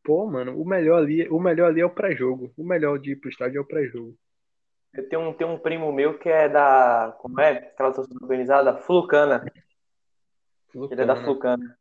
Pô, 0.03 0.27
mano, 0.27 0.61
o 0.61 0.65
melhor 0.67 0.99
ali, 0.99 1.29
o 1.29 1.39
melhor 1.39 1.69
ali 1.69 1.81
é 1.81 1.87
o 1.87 1.91
pré-jogo. 1.95 2.53
O 2.57 2.65
melhor 2.65 2.99
de 2.99 3.13
ir 3.13 3.17
pro 3.17 3.31
estádio 3.31 3.59
é 3.59 3.61
o 3.61 3.65
pré-jogo. 3.67 4.19
Eu 4.93 5.09
tenho 5.09 5.23
um, 5.23 5.33
tenho 5.33 5.51
um 5.51 5.59
primo 5.59 5.93
meu 5.93 6.19
que 6.19 6.29
é 6.29 6.49
da. 6.49 7.15
Como 7.19 7.41
é? 7.41 7.51
Aquela 7.51 7.93
torcida 7.93 8.19
organizada? 8.21 8.77
Flucana. 8.79 9.45
Ele 10.75 11.01
é 11.03 11.07
da 11.07 11.15
Flucana. 11.15 11.79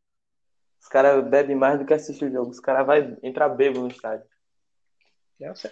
Os 0.79 0.87
caras 0.87 1.27
bebem 1.27 1.55
mais 1.55 1.79
do 1.79 1.85
que 1.85 1.93
assistem 1.93 2.29
o 2.29 2.31
jogo. 2.31 2.51
Os 2.51 2.59
caras 2.59 2.85
vão 2.85 3.17
entrar 3.23 3.49
bebo 3.49 3.79
no 3.79 3.87
estádio. 3.87 4.29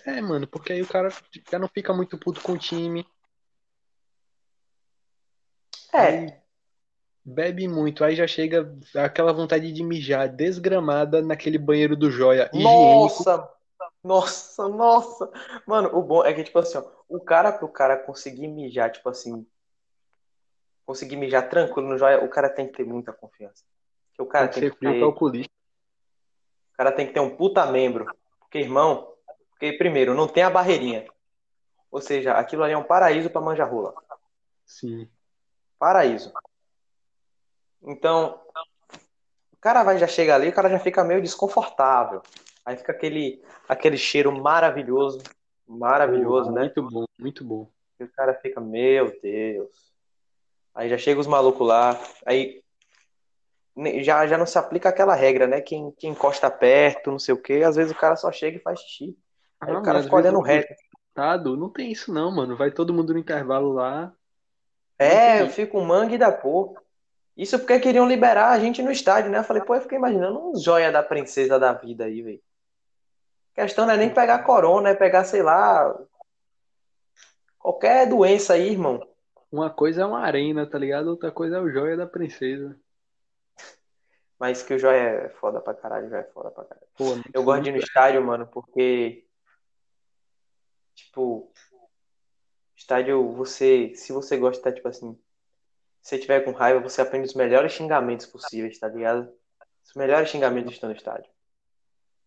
É, 0.06 0.20
mano, 0.22 0.48
porque 0.48 0.74
aí 0.74 0.82
o 0.82 0.88
cara 0.88 1.10
já 1.50 1.60
não 1.60 1.68
fica 1.68 1.94
muito 1.94 2.18
puto 2.18 2.42
com 2.42 2.54
o 2.54 2.58
time. 2.58 3.06
É. 5.94 6.42
Bebe 7.24 7.68
muito, 7.68 8.04
aí 8.04 8.16
já 8.16 8.26
chega 8.26 8.76
aquela 8.96 9.32
vontade 9.32 9.72
de 9.72 9.84
mijar 9.84 10.28
desgramada 10.28 11.22
naquele 11.22 11.58
banheiro 11.58 11.96
do 11.96 12.10
joia 12.10 12.50
higiênico. 12.54 13.24
Nossa! 13.24 13.54
Nossa, 14.04 14.68
nossa! 14.70 15.32
Mano, 15.68 15.96
o 15.96 16.02
bom 16.02 16.24
é 16.24 16.34
que, 16.34 16.44
tipo 16.44 16.58
assim, 16.58 16.78
ó, 16.78 16.86
o 17.08 17.20
cara, 17.20 17.52
pro 17.52 17.68
cara 17.68 17.98
conseguir 17.98 18.48
mijar, 18.48 18.92
tipo 18.92 19.10
assim, 19.10 19.46
conseguir 20.86 21.18
mijar 21.18 21.50
tranquilo 21.50 21.90
no 21.90 21.98
joia, 21.98 22.24
o 22.24 22.30
cara 22.30 22.50
tem 22.50 22.68
que 22.68 22.78
ter 22.78 22.86
muita 22.86 23.14
confiança. 23.14 23.64
O 24.18 24.26
cara 24.26 24.48
Tem 24.48 24.64
que 24.64 24.70
tem 24.70 24.72
que 24.72 24.96
ter, 24.96 25.00
calculista. 25.00 25.52
o 26.74 26.78
cara 26.78 26.92
tem 26.92 27.08
que 27.08 27.14
ter 27.14 27.20
um 27.20 27.36
puta 27.36 27.66
membro. 27.68 28.06
Porque, 28.40 28.58
irmão, 28.58 29.09
porque 29.60 29.74
primeiro, 29.74 30.14
não 30.14 30.26
tem 30.26 30.42
a 30.42 30.50
barreirinha. 30.50 31.06
Ou 31.92 32.00
seja, 32.00 32.34
aquilo 32.34 32.64
ali 32.64 32.72
é 32.72 32.78
um 32.78 32.84
paraíso 32.84 33.30
pra 33.30 33.42
manjar 33.42 33.70
rola. 33.70 33.94
Sim. 34.66 35.10
Paraíso. 35.78 36.32
Então, 37.84 38.40
o 39.52 39.58
cara 39.60 39.84
vai 39.84 39.98
já 39.98 40.08
chega 40.08 40.34
ali, 40.34 40.48
o 40.48 40.54
cara 40.54 40.70
já 40.70 40.80
fica 40.80 41.04
meio 41.04 41.22
desconfortável. 41.22 42.22
Aí 42.66 42.78
fica 42.78 42.94
aquele 42.94 43.44
aquele 43.68 43.98
cheiro 43.98 44.32
maravilhoso, 44.32 45.22
maravilhoso, 45.68 46.50
Pô, 46.50 46.56
né? 46.56 46.62
Muito 46.62 46.84
bom, 46.84 47.06
muito 47.20 47.44
bom. 47.44 47.70
E 48.00 48.06
o 48.06 48.12
cara 48.14 48.34
fica, 48.36 48.62
meu 48.62 49.20
Deus. 49.22 49.94
Aí 50.74 50.88
já 50.88 50.98
chega 50.98 51.20
os 51.20 51.28
malucos 51.28 51.68
lá, 51.68 52.00
aí 52.26 52.64
já, 54.02 54.26
já 54.26 54.38
não 54.38 54.46
se 54.46 54.58
aplica 54.58 54.88
aquela 54.88 55.16
regra, 55.16 55.48
né? 55.48 55.60
Quem, 55.60 55.92
quem 55.92 56.12
encosta 56.12 56.50
perto, 56.50 57.12
não 57.12 57.20
sei 57.20 57.34
o 57.34 57.42
quê, 57.42 57.64
às 57.66 57.76
vezes 57.76 57.92
o 57.92 58.00
cara 58.00 58.16
só 58.16 58.32
chega 58.32 58.58
e 58.58 58.62
faz 58.62 58.80
xixi. 58.80 59.18
Aí 59.62 59.74
Ah, 59.74 59.80
o 59.80 59.84
cara 59.84 60.02
fica 60.04 60.16
olhando 60.16 60.40
reto. 60.42 60.74
Não 61.58 61.70
tem 61.70 61.92
isso 61.92 62.14
não, 62.14 62.32
mano. 62.32 62.56
Vai 62.56 62.72
todo 62.72 62.94
mundo 62.94 63.14
no 63.14 63.20
intervalo 63.20 63.74
lá. 63.74 64.14
É, 64.98 65.42
eu 65.42 65.50
fico 65.50 65.82
mangue 65.82 66.18
da 66.18 66.32
porra. 66.32 66.82
Isso 67.36 67.58
porque 67.58 67.80
queriam 67.80 68.08
liberar 68.08 68.50
a 68.50 68.60
gente 68.60 68.82
no 68.82 68.92
estádio, 68.92 69.32
né? 69.32 69.40
Eu 69.40 69.44
falei, 69.44 69.64
pô, 69.64 69.76
eu 69.76 69.82
fiquei 69.82 69.98
imaginando 69.98 70.50
um 70.50 70.56
joia 70.56 70.92
da 70.92 71.02
princesa 71.02 71.58
da 71.58 71.74
vida 71.74 72.06
aí, 72.06 72.22
velho. 72.22 72.42
Questão 73.54 73.86
não 73.86 73.94
é 73.94 73.98
nem 73.98 74.14
pegar 74.14 74.44
corona, 74.44 74.90
é 74.90 74.96
pegar, 74.96 75.24
sei 75.24 75.42
lá, 75.42 75.98
qualquer 77.58 78.08
doença 78.08 78.54
aí, 78.54 78.70
irmão. 78.70 79.06
Uma 79.52 79.70
coisa 79.70 80.02
é 80.02 80.06
uma 80.06 80.20
arena, 80.20 80.66
tá 80.66 80.78
ligado? 80.78 81.08
Outra 81.08 81.32
coisa 81.32 81.58
é 81.58 81.60
o 81.60 81.70
joia 81.70 81.98
da 81.98 82.06
princesa. 82.06 82.76
Mas 84.40 84.64
que 84.64 84.74
o 84.74 84.80
joia 84.80 84.98
é 84.98 85.30
foda 85.30 85.60
pra 85.60 85.74
caralho, 85.74 86.10
joia 86.10 86.22
é 86.22 86.32
foda 86.32 86.52
pra 86.52 86.64
caralho. 86.64 86.88
Pô, 86.98 87.06
Eu 87.34 87.44
gosto 87.44 87.64
de 87.64 87.70
ir 87.70 87.74
no 87.74 87.80
estádio, 87.80 88.24
mano, 88.24 88.48
porque, 88.48 89.26
tipo, 91.06 91.52
estádio, 92.76 93.32
você, 93.34 93.94
se 93.96 94.12
você 94.12 94.38
gosta, 94.38 94.72
tipo 94.72 94.88
assim, 94.88 95.18
se 96.02 96.10
você 96.10 96.20
tiver 96.20 96.42
com 96.42 96.52
raiva, 96.52 96.80
você 96.80 97.02
aprende 97.02 97.28
os 97.28 97.34
melhores 97.34 97.74
xingamentos 97.74 98.26
possíveis, 98.26 98.80
tá 98.80 98.88
ligado? 98.88 99.32
Os 99.86 99.94
melhores 99.96 100.30
xingamentos 100.30 100.74
estão 100.74 100.90
no 100.90 100.96
estádio. 100.96 101.30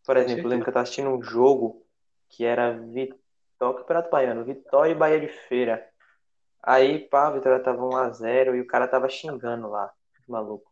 Por 0.05 0.17
exemplo, 0.17 0.49
lembro 0.49 0.65
que 0.65 0.71
eu 0.71 0.75
tava 0.75 0.83
assistindo 0.83 1.11
um 1.11 1.23
jogo 1.23 1.87
que 2.29 2.45
era 2.45 2.73
Vitória, 2.73 3.79
Campeonato 3.79 4.11
Baiano, 4.11 4.45
Vitória 4.45 4.93
e 4.93 4.97
Bahia 4.97 5.21
de 5.21 5.29
Feira. 5.29 5.89
Aí, 6.63 7.01
pá, 7.09 7.29
a 7.29 7.31
Vitória 7.33 7.63
tava 7.63 7.83
1x0 7.83 8.57
e 8.57 8.61
o 8.61 8.67
cara 8.67 8.89
tava 8.89 9.09
xingando 9.09 9.69
lá, 9.69 9.93
maluco. 10.29 10.71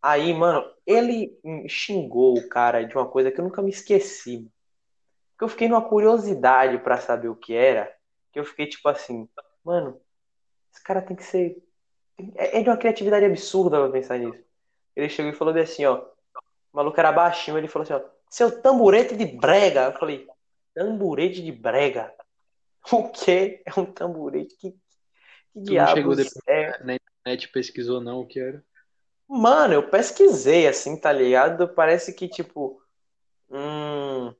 Aí, 0.00 0.34
mano, 0.34 0.64
ele 0.86 1.38
xingou 1.68 2.36
o 2.36 2.48
cara 2.48 2.82
de 2.82 2.94
uma 2.96 3.08
coisa 3.08 3.30
que 3.30 3.40
eu 3.40 3.44
nunca 3.44 3.62
me 3.62 3.70
esqueci. 3.70 4.50
Eu 5.42 5.48
fiquei 5.48 5.68
numa 5.68 5.82
curiosidade 5.82 6.78
pra 6.78 6.98
saber 6.98 7.28
o 7.28 7.34
que 7.34 7.52
era. 7.52 7.92
Que 8.32 8.38
eu 8.38 8.44
fiquei 8.44 8.66
tipo 8.66 8.88
assim, 8.88 9.28
mano, 9.64 10.00
esse 10.72 10.82
cara 10.82 11.02
tem 11.02 11.16
que 11.16 11.24
ser. 11.24 11.56
É 12.36 12.58
é 12.58 12.62
de 12.62 12.70
uma 12.70 12.76
criatividade 12.76 13.26
absurda 13.26 13.80
pra 13.80 13.90
pensar 13.90 14.18
nisso. 14.18 14.40
Ele 14.94 15.08
chegou 15.08 15.32
e 15.32 15.34
falou 15.34 15.52
assim, 15.58 15.84
ó. 15.84 15.98
O 16.72 16.76
maluco 16.76 16.98
era 16.98 17.10
baixinho, 17.10 17.58
ele 17.58 17.66
falou 17.66 17.82
assim, 17.82 17.94
ó. 17.94 18.00
Seu 18.30 18.62
tamborete 18.62 19.16
de 19.16 19.26
brega. 19.26 19.86
Eu 19.86 19.98
falei, 19.98 20.28
tamborete 20.74 21.42
de 21.42 21.50
brega? 21.50 22.14
O 22.90 23.08
quê? 23.10 23.62
É 23.66 23.78
um 23.78 23.84
tamborete? 23.84 24.56
Que, 24.56 24.70
que 25.52 25.74
não 25.74 25.86
chegou 25.88 26.16
depois 26.16 26.34
é? 26.46 26.84
na 26.84 26.94
internet 26.94 27.48
pesquisou 27.48 28.00
não 28.00 28.20
o 28.20 28.26
que 28.26 28.40
era. 28.40 28.64
Mano, 29.28 29.74
eu 29.74 29.88
pesquisei 29.88 30.66
assim, 30.66 30.96
tá 30.96 31.12
ligado? 31.12 31.68
Parece 31.68 32.12
que, 32.12 32.28
tipo, 32.28 32.82
um, 33.50 34.34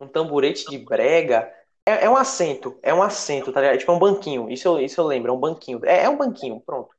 um 0.00 0.08
tamborete 0.08 0.68
de 0.68 0.78
brega 0.78 1.52
é, 1.84 2.04
é 2.04 2.10
um 2.10 2.16
assento, 2.16 2.78
é 2.82 2.92
um 2.94 3.02
assento, 3.02 3.52
tá 3.52 3.60
ligado? 3.60 3.78
Tipo, 3.78 3.92
é 3.92 3.94
um 3.94 3.98
banquinho, 3.98 4.50
isso 4.50 4.68
eu, 4.68 4.80
isso 4.80 5.00
eu 5.00 5.06
lembro, 5.06 5.30
é 5.30 5.34
um 5.34 5.40
banquinho. 5.40 5.84
É, 5.84 6.04
é 6.04 6.08
um 6.08 6.16
banquinho, 6.16 6.60
pronto. 6.60 6.94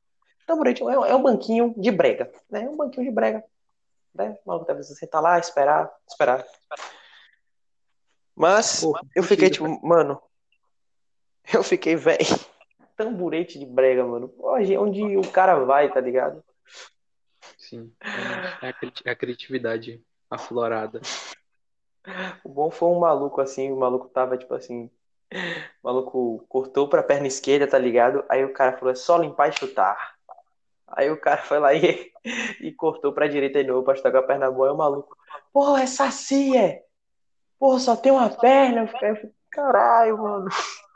Tamborete 0.46 0.82
é, 0.82 0.86
é 0.86 1.14
um 1.14 1.22
banquinho 1.22 1.74
de 1.76 1.90
brega, 1.90 2.30
né? 2.50 2.64
É 2.64 2.68
um 2.68 2.76
banquinho 2.76 3.06
de 3.06 3.12
brega. 3.12 3.44
Né? 4.14 4.36
O 4.44 4.48
maluco 4.48 4.66
deve 4.66 4.82
sentar 4.82 5.22
lá, 5.22 5.38
esperar, 5.38 5.90
esperar. 6.06 6.44
Mas 8.34 8.80
Pô, 8.80 8.98
eu 9.14 9.22
fiquei, 9.22 9.50
tipo, 9.50 9.66
mano, 9.86 10.20
eu 11.52 11.62
fiquei, 11.62 11.96
velho, 11.96 12.18
tamborete 12.96 13.58
de 13.58 13.66
brega, 13.66 14.04
mano. 14.04 14.32
Hoje, 14.38 14.76
onde 14.76 15.16
o 15.16 15.26
cara 15.30 15.64
vai, 15.64 15.90
tá 15.92 16.00
ligado? 16.00 16.42
Sim, 17.56 17.92
realmente. 18.00 18.58
É 18.62 18.68
a 18.68 18.72
cri- 18.72 18.92
é 19.04 19.10
a 19.10 19.16
criatividade 19.16 20.02
aflorada. 20.30 21.00
O 22.44 22.48
bom 22.48 22.70
foi 22.70 22.88
um 22.88 22.98
maluco 22.98 23.40
assim, 23.40 23.70
o 23.70 23.76
maluco 23.76 24.08
tava 24.08 24.36
tipo 24.36 24.52
assim, 24.54 24.90
o 25.32 25.86
maluco 25.86 26.44
cortou 26.48 26.88
pra 26.88 27.02
perna 27.02 27.26
esquerda, 27.26 27.66
tá 27.66 27.78
ligado? 27.78 28.24
Aí 28.28 28.44
o 28.44 28.52
cara 28.52 28.76
falou, 28.76 28.92
é 28.92 28.94
só 28.94 29.16
limpar 29.16 29.48
e 29.48 29.52
chutar. 29.52 30.16
Aí 30.88 31.10
o 31.10 31.20
cara 31.20 31.42
foi 31.42 31.58
lá 31.58 31.72
e, 31.72 32.12
e 32.60 32.72
cortou 32.72 33.12
pra 33.12 33.28
direita 33.28 33.62
de 33.62 33.70
novo 33.70 33.84
pra 33.84 33.94
chutar 33.94 34.10
com 34.12 34.18
a 34.18 34.22
perna 34.22 34.50
boa. 34.50 34.68
Aí 34.68 34.74
o 34.74 34.76
maluco, 34.76 35.16
pô, 35.52 35.76
é 35.76 35.86
saci, 35.86 36.56
é? 36.56 36.84
Pô, 37.58 37.78
só 37.78 37.96
tem 37.96 38.12
uma 38.12 38.28
perna. 38.28 38.82
Eu 38.82 38.88
fiquei, 38.88 39.32
caralho, 39.50 40.18
mano. 40.18 40.48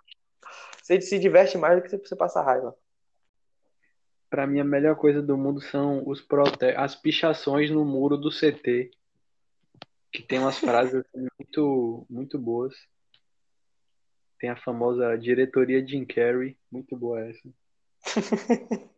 Você 0.83 1.01
se 1.01 1.19
diverte 1.19 1.59
mais 1.59 1.77
do 1.77 1.83
que 1.83 1.99
você 1.99 2.15
passa 2.15 2.41
raiva. 2.41 2.73
Pra 4.31 4.47
mim, 4.47 4.61
a 4.61 4.65
melhor 4.65 4.95
coisa 4.95 5.21
do 5.21 5.37
mundo 5.37 5.61
são 5.61 6.07
os 6.07 6.21
prote... 6.21 6.67
as 6.77 6.95
pichações 6.95 7.73
no 7.73 7.85
muro 7.85 8.17
do 8.17 8.31
CT, 8.31 8.93
que 10.13 10.23
tem 10.23 10.39
umas 10.39 10.59
frases 10.59 10.95
assim, 10.95 11.27
muito, 11.39 12.07
muito 12.09 12.39
boas. 12.39 12.75
Tem 14.39 14.51
a 14.51 14.57
famosa 14.57 15.17
diretoria 15.17 15.87
Jim 15.87 16.05
Carrey, 16.05 16.57
muito 16.71 16.97
boa 16.97 17.21
essa. 17.27 17.49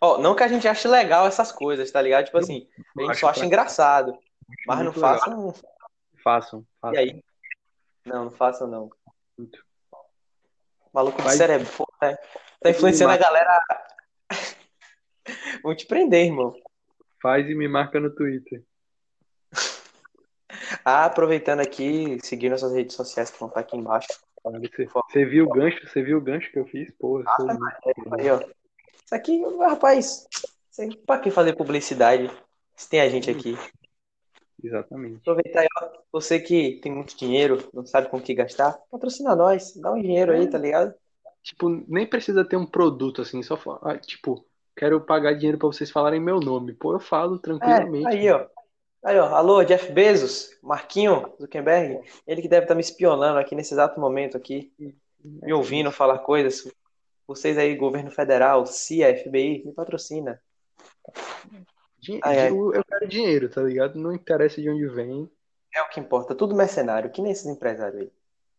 Ó, 0.00 0.18
não 0.18 0.34
que 0.34 0.42
a 0.42 0.48
gente 0.48 0.66
ache 0.66 0.88
legal 0.88 1.26
essas 1.26 1.52
coisas, 1.52 1.90
tá 1.90 2.00
ligado? 2.00 2.24
Tipo 2.26 2.38
assim, 2.38 2.66
a 2.98 3.02
gente 3.02 3.18
só 3.18 3.28
acha 3.28 3.44
engraçado. 3.44 4.18
Mas 4.66 4.78
não 4.78 4.92
legal. 4.92 5.00
façam. 5.18 5.54
Façam, 6.24 6.60
E 6.60 6.80
façam. 6.80 6.98
aí? 6.98 7.24
Não, 8.04 8.24
não 8.24 8.30
façam 8.30 8.66
não. 8.66 8.90
Muito. 9.38 9.62
Maluco 10.92 11.18
de 11.18 11.22
Faz- 11.24 11.36
cérebro, 11.36 11.68
né? 12.02 12.16
Tá 12.60 12.70
influenciando 12.70 13.12
a 13.12 13.16
galera. 13.16 13.62
Vão 15.62 15.74
te 15.76 15.86
prender, 15.86 16.26
irmão. 16.26 16.54
Faz 17.22 17.48
e 17.48 17.54
me 17.54 17.68
marca 17.68 18.00
no 18.00 18.14
Twitter. 18.14 18.64
Ah, 20.84 21.06
aproveitando 21.06 21.60
aqui, 21.60 22.18
seguir 22.22 22.48
nossas 22.48 22.72
redes 22.72 22.94
sociais 22.94 23.30
que 23.30 23.38
vão 23.38 23.48
estar 23.48 23.60
aqui 23.60 23.76
embaixo. 23.76 24.08
Você, 24.42 24.86
você 24.86 25.24
viu 25.24 25.46
o 25.46 25.50
gancho? 25.50 25.86
Você 25.86 26.02
viu 26.02 26.18
o 26.18 26.20
gancho 26.20 26.50
que 26.50 26.58
eu 26.58 26.66
fiz? 26.66 26.90
Pô, 26.98 27.22
sou 27.36 27.46
muito 27.46 28.14
Aí, 28.18 28.30
ó. 28.30 28.40
Isso 29.04 29.14
aqui, 29.14 29.42
rapaz, 29.60 30.26
pra 31.06 31.18
que 31.18 31.30
fazer 31.30 31.54
publicidade? 31.54 32.30
Se 32.74 32.88
tem 32.88 33.00
a 33.00 33.08
gente 33.08 33.30
aqui. 33.30 33.58
Exatamente. 34.62 35.16
Aproveitar 35.16 35.60
aí, 35.60 35.68
ó. 35.82 35.88
Você 36.12 36.40
que 36.40 36.80
tem 36.82 36.92
muito 36.92 37.16
dinheiro, 37.16 37.68
não 37.74 37.84
sabe 37.84 38.08
com 38.08 38.16
o 38.16 38.22
que 38.22 38.34
gastar, 38.34 38.78
patrocina 38.90 39.36
nós. 39.36 39.76
Dá 39.76 39.92
um 39.92 40.00
dinheiro 40.00 40.32
aí, 40.32 40.48
tá 40.48 40.58
ligado? 40.58 40.94
Tipo, 41.42 41.68
nem 41.88 42.06
precisa 42.06 42.44
ter 42.44 42.56
um 42.56 42.66
produto 42.66 43.22
assim, 43.22 43.42
só 43.42 43.58
ah, 43.82 43.98
tipo, 43.98 44.44
quero 44.76 45.00
pagar 45.00 45.34
dinheiro 45.34 45.58
pra 45.58 45.68
vocês 45.68 45.90
falarem 45.90 46.20
meu 46.20 46.40
nome. 46.40 46.72
Pô, 46.74 46.94
eu 46.94 47.00
falo 47.00 47.36
É, 47.36 47.38
tranquilamente. 47.38 48.06
aí, 48.06 48.30
ó. 48.30 48.46
Aí, 49.02 49.18
ó. 49.18 49.34
Alô, 49.34 49.64
Jeff 49.64 49.90
Bezos, 49.92 50.50
Marquinho 50.62 51.32
Zuckerberg, 51.40 52.00
ele 52.26 52.42
que 52.42 52.48
deve 52.48 52.64
estar 52.64 52.74
me 52.74 52.80
espionando 52.82 53.38
aqui 53.38 53.54
nesse 53.54 53.72
exato 53.72 53.98
momento 53.98 54.36
aqui, 54.36 54.72
me 55.24 55.52
ouvindo 55.52 55.90
falar 55.90 56.18
coisas. 56.18 56.70
Vocês 57.26 57.56
aí, 57.56 57.74
governo 57.76 58.10
federal, 58.10 58.66
CIA, 58.66 59.16
FBI, 59.16 59.62
me 59.64 59.72
patrocina. 59.72 60.40
Din- 61.98 62.20
Ai, 62.22 62.40
ai. 62.40 62.50
Eu, 62.50 62.74
eu 62.74 62.84
quero 62.84 63.06
dinheiro, 63.08 63.48
tá 63.48 63.62
ligado? 63.62 63.98
Não 63.98 64.12
interessa 64.12 64.60
de 64.60 64.68
onde 64.68 64.86
vem. 64.88 65.30
É 65.74 65.80
o 65.82 65.88
que 65.88 66.00
importa, 66.00 66.34
tudo 66.34 66.54
mercenário, 66.56 67.10
que 67.10 67.22
nem 67.22 67.30
esses 67.30 67.46
empresários 67.46 68.02
aí. 68.02 68.10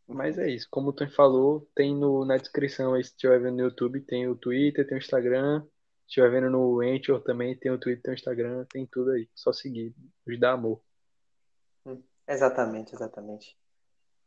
Mas 0.08 0.38
é 0.38 0.50
isso, 0.50 0.68
como 0.72 0.90
o 0.90 0.94
Tony 0.94 1.12
falou, 1.12 1.68
tem 1.76 1.96
no, 1.96 2.26
na 2.26 2.38
descrição 2.38 2.94
aí, 2.94 3.04
se 3.04 3.12
estiver 3.12 3.40
vendo 3.40 3.58
no 3.58 3.64
YouTube, 3.64 4.00
tem 4.02 4.28
o 4.28 4.36
Twitter, 4.36 4.88
tem 4.88 4.98
o 4.98 5.00
Instagram. 5.00 5.64
Se 6.12 6.20
estiver 6.20 6.30
vendo 6.30 6.50
no 6.50 6.82
Anchor 6.82 7.22
também, 7.22 7.58
tem 7.58 7.72
o 7.72 7.80
Twitter, 7.80 8.03
tem 8.03 8.12
o 8.12 8.15
Instagram, 8.15 8.65
tem 8.65 8.86
tudo 8.86 9.12
aí. 9.12 9.30
Só 9.34 9.53
seguir, 9.53 9.96
nos 10.27 10.38
dá 10.38 10.51
amor. 10.51 10.82
Exatamente, 12.27 12.94
exatamente. 12.94 13.58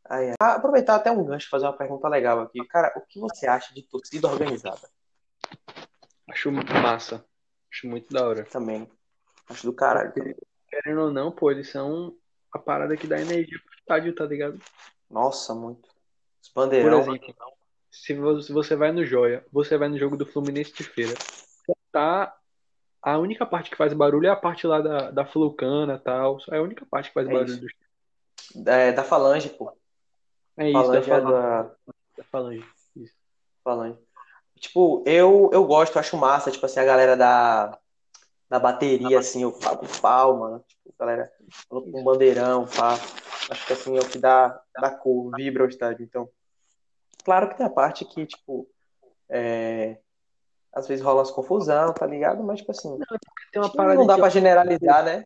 Aí, 0.03 0.33
ah, 0.41 0.55
aproveitar 0.55 0.95
até 0.95 1.11
um 1.11 1.23
gancho 1.23 1.47
fazer 1.47 1.65
uma 1.65 1.77
pergunta 1.77 2.07
legal 2.07 2.39
aqui. 2.39 2.57
Cara, 2.65 2.91
o 2.97 3.01
que 3.01 3.19
você 3.19 3.45
acha 3.45 3.71
de 3.71 3.83
torcida 3.83 4.27
organizada? 4.27 4.89
Acho 6.27 6.51
massa. 6.51 7.23
Acho 7.71 7.87
muito 7.87 8.11
da 8.11 8.27
hora. 8.27 8.45
Também. 8.45 8.89
Acho 9.47 9.67
do 9.67 9.73
caralho. 9.73 10.11
também. 10.11 10.35
Querendo 10.67 11.01
ou 11.01 11.11
não, 11.11 11.31
pô, 11.31 11.51
eles 11.51 11.69
são 11.69 12.17
a 12.51 12.57
parada 12.57 12.97
que 12.97 13.05
dá 13.05 13.21
energia 13.21 13.59
pro 13.63 13.75
estádio, 13.77 14.15
tá 14.15 14.25
ligado? 14.25 14.59
Nossa, 15.07 15.53
muito. 15.53 15.87
Os 16.41 16.49
Por 16.49 16.63
bandeirão. 16.63 17.01
exemplo, 17.01 18.41
se 18.41 18.51
você 18.51 18.75
vai 18.75 18.91
no 18.91 19.05
Joia, 19.05 19.45
você 19.51 19.77
vai 19.77 19.87
no 19.87 19.99
jogo 19.99 20.17
do 20.17 20.25
Fluminense 20.25 20.73
de 20.73 20.83
feira, 20.83 21.13
tá. 21.95 22.35
A 23.01 23.17
única 23.17 23.45
parte 23.45 23.69
que 23.69 23.77
faz 23.77 23.93
barulho 23.93 24.27
é 24.27 24.29
a 24.31 24.35
parte 24.35 24.67
lá 24.67 24.81
da, 24.81 25.11
da 25.11 25.25
Flucana 25.25 25.95
e 25.95 25.99
tal. 25.99 26.37
É 26.51 26.57
a 26.57 26.61
única 26.61 26.85
parte 26.85 27.07
que 27.07 27.13
faz 27.13 27.27
É 27.27 27.31
barulho 27.31 27.61
do 27.61 28.69
É, 28.69 28.91
da 28.91 29.03
Falange, 29.03 29.49
pô. 29.49 29.71
É 30.57 30.69
isso, 30.69 30.91
da 30.91 31.01
Falange 31.01 31.11
é 31.11 31.21
Falange. 31.21 31.31
da 31.31 31.63
Da 32.17 32.23
Falange. 32.25 32.65
Isso. 32.97 33.13
Falange. 33.63 33.99
Tipo, 34.59 35.03
eu, 35.05 35.49
eu 35.53 35.65
gosto, 35.65 35.99
acho 35.99 36.17
massa, 36.17 36.51
tipo 36.51 36.65
assim, 36.65 36.79
a 36.79 36.85
galera 36.85 37.15
da, 37.15 37.77
da 38.49 38.59
bateria, 38.59 39.19
assim, 39.19 39.43
eu 39.43 39.51
pago 39.51 39.85
pau, 40.01 40.37
mano. 40.37 40.65
Tipo, 40.67 40.95
galera 40.97 41.31
falando 41.69 41.91
com 41.91 42.03
bandeirão, 42.03 42.65
pá. 42.65 42.93
Acho 43.51 43.67
que 43.67 43.73
assim 43.73 43.97
é 43.97 44.01
o 44.01 44.09
que 44.09 44.17
dá, 44.17 44.59
dá 44.73 44.89
cor, 44.89 45.31
vibra 45.35 45.63
o 45.63 45.69
estádio. 45.69 46.03
Então, 46.03 46.27
claro 47.23 47.49
que 47.49 47.57
tem 47.57 47.65
a 47.65 47.69
parte 47.69 48.03
que, 48.05 48.25
tipo, 48.25 48.67
é, 49.29 49.99
às 50.75 50.87
vezes 50.87 51.03
rola 51.03 51.19
umas 51.19 51.31
confusão, 51.31 51.93
tá 51.93 52.05
ligado? 52.05 52.43
Mas, 52.43 52.59
tipo 52.59 52.71
assim, 52.71 52.99
que 53.51 53.77
parada 53.77 53.95
não 53.95 54.05
dá 54.05 54.15
de 54.15 54.19
pra 54.19 54.29
generalizar, 54.29 55.03
né? 55.03 55.23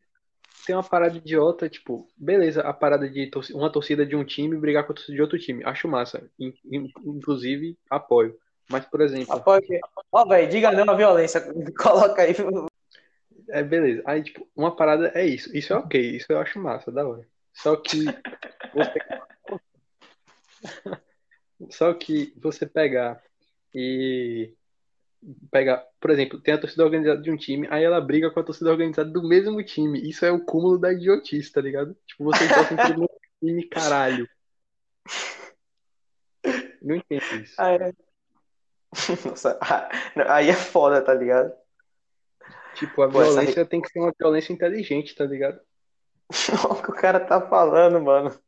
tem 0.65 0.75
uma 0.75 0.83
parada 0.83 1.17
idiota, 1.17 1.67
tipo, 1.67 2.07
beleza, 2.15 2.61
a 2.61 2.71
parada 2.71 3.09
de 3.09 3.25
torci- 3.31 3.53
uma 3.53 3.71
torcida 3.71 4.05
de 4.05 4.15
um 4.15 4.23
time 4.23 4.55
brigar 4.55 4.85
com 4.85 4.91
a 4.91 4.95
torcida 4.95 5.15
de 5.15 5.21
outro 5.21 5.39
time. 5.39 5.63
Acho 5.63 5.87
massa. 5.87 6.29
In- 6.37 6.53
in- 6.65 6.91
Inclusive, 7.03 7.75
apoio. 7.89 8.37
Mas, 8.69 8.85
por 8.85 9.01
exemplo, 9.01 9.33
Apoio. 9.33 9.63
Ó, 10.11 10.25
velho, 10.27 10.47
diga 10.47 10.71
não 10.71 10.93
à 10.93 10.95
violência. 10.95 11.41
Coloca 11.75 12.21
aí. 12.21 12.35
é 13.49 13.63
beleza. 13.63 14.03
Aí, 14.05 14.21
tipo, 14.21 14.47
uma 14.55 14.75
parada 14.75 15.11
é 15.15 15.25
isso. 15.25 15.55
Isso 15.57 15.73
é 15.73 15.75
ok, 15.75 15.99
isso 16.17 16.27
eu 16.29 16.37
acho 16.39 16.59
massa, 16.59 16.91
da 16.91 17.07
hora. 17.07 17.27
Só 17.51 17.75
que 17.75 18.05
você. 18.71 18.99
Só 21.71 21.93
que 21.93 22.31
você 22.37 22.65
pegar 22.67 23.21
e 23.73 24.53
pegar, 25.51 25.85
por 25.99 26.09
exemplo, 26.09 26.39
tem 26.39 26.53
a 26.53 26.57
torcida 26.57 26.83
organizada 26.83 27.21
de 27.21 27.31
um 27.31 27.38
time, 27.38 27.67
aí 27.69 27.83
ela 27.83 27.99
briga 27.99 28.31
com 28.31 28.39
a 28.39 28.43
torcida 28.43 28.71
organizada 28.71 29.09
do 29.09 29.27
mesmo 29.27 29.63
time. 29.63 30.07
Isso 30.07 30.25
é 30.25 30.31
o 30.31 30.43
cúmulo 30.43 30.77
da 30.77 30.91
idiotice, 30.91 31.51
tá 31.51 31.61
ligado? 31.61 31.95
Tipo, 32.07 32.25
vocês 32.25 32.49
torcem 32.51 32.77
pro 32.77 32.89
mesmo 32.89 33.09
time, 33.41 33.63
caralho. 33.67 34.29
Não 36.81 36.95
entendo 36.95 37.43
isso. 37.43 37.55
Ah, 37.57 37.71
é. 37.71 37.93
Nossa, 39.25 39.59
ah, 39.61 39.89
não, 40.15 40.29
aí 40.29 40.49
é 40.49 40.53
foda, 40.53 41.01
tá 41.01 41.13
ligado? 41.13 41.53
Tipo, 42.75 43.01
a 43.01 43.09
Pô, 43.09 43.21
essa 43.21 43.33
violência 43.33 43.65
tem 43.65 43.81
que 43.81 43.89
ser 43.89 43.99
uma 43.99 44.13
violência 44.17 44.53
inteligente, 44.53 45.15
tá 45.15 45.25
ligado? 45.25 45.59
O 46.69 46.81
que 46.81 46.91
o 46.91 46.95
cara 46.95 47.19
tá 47.19 47.41
falando, 47.41 48.01
mano. 48.01 48.39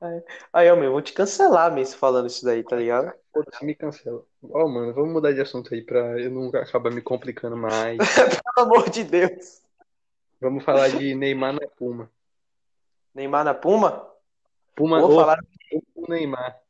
Aí, 0.00 0.22
aí, 0.52 0.70
ó, 0.70 0.76
meu, 0.76 0.92
vou 0.92 1.00
te 1.00 1.12
cancelar 1.12 1.72
mesmo 1.72 1.98
falando 1.98 2.26
isso 2.26 2.44
daí, 2.44 2.62
tá 2.62 2.76
ligado? 2.76 3.12
Foda-se, 3.32 3.64
me 3.64 3.74
cancela. 3.74 4.22
Ó, 4.42 4.68
mano, 4.68 4.92
vamos 4.92 5.12
mudar 5.12 5.32
de 5.32 5.40
assunto 5.40 5.72
aí 5.72 5.82
pra 5.82 6.20
eu 6.20 6.30
não 6.30 6.48
acabar 6.48 6.90
me 6.90 7.00
complicando 7.00 7.56
mais. 7.56 7.98
Pelo 8.54 8.66
amor 8.66 8.90
de 8.90 9.04
Deus. 9.04 9.62
Vamos 10.40 10.64
falar 10.64 10.90
de 10.90 11.14
Neymar 11.14 11.54
na 11.54 11.66
Puma. 11.66 12.10
Neymar 13.14 13.44
na 13.44 13.54
Puma? 13.54 14.06
Puma 14.74 15.00
Vou 15.00 15.10
ou 15.10 15.16
falar. 15.16 15.38
o 15.94 16.10
Neymar. 16.10 16.60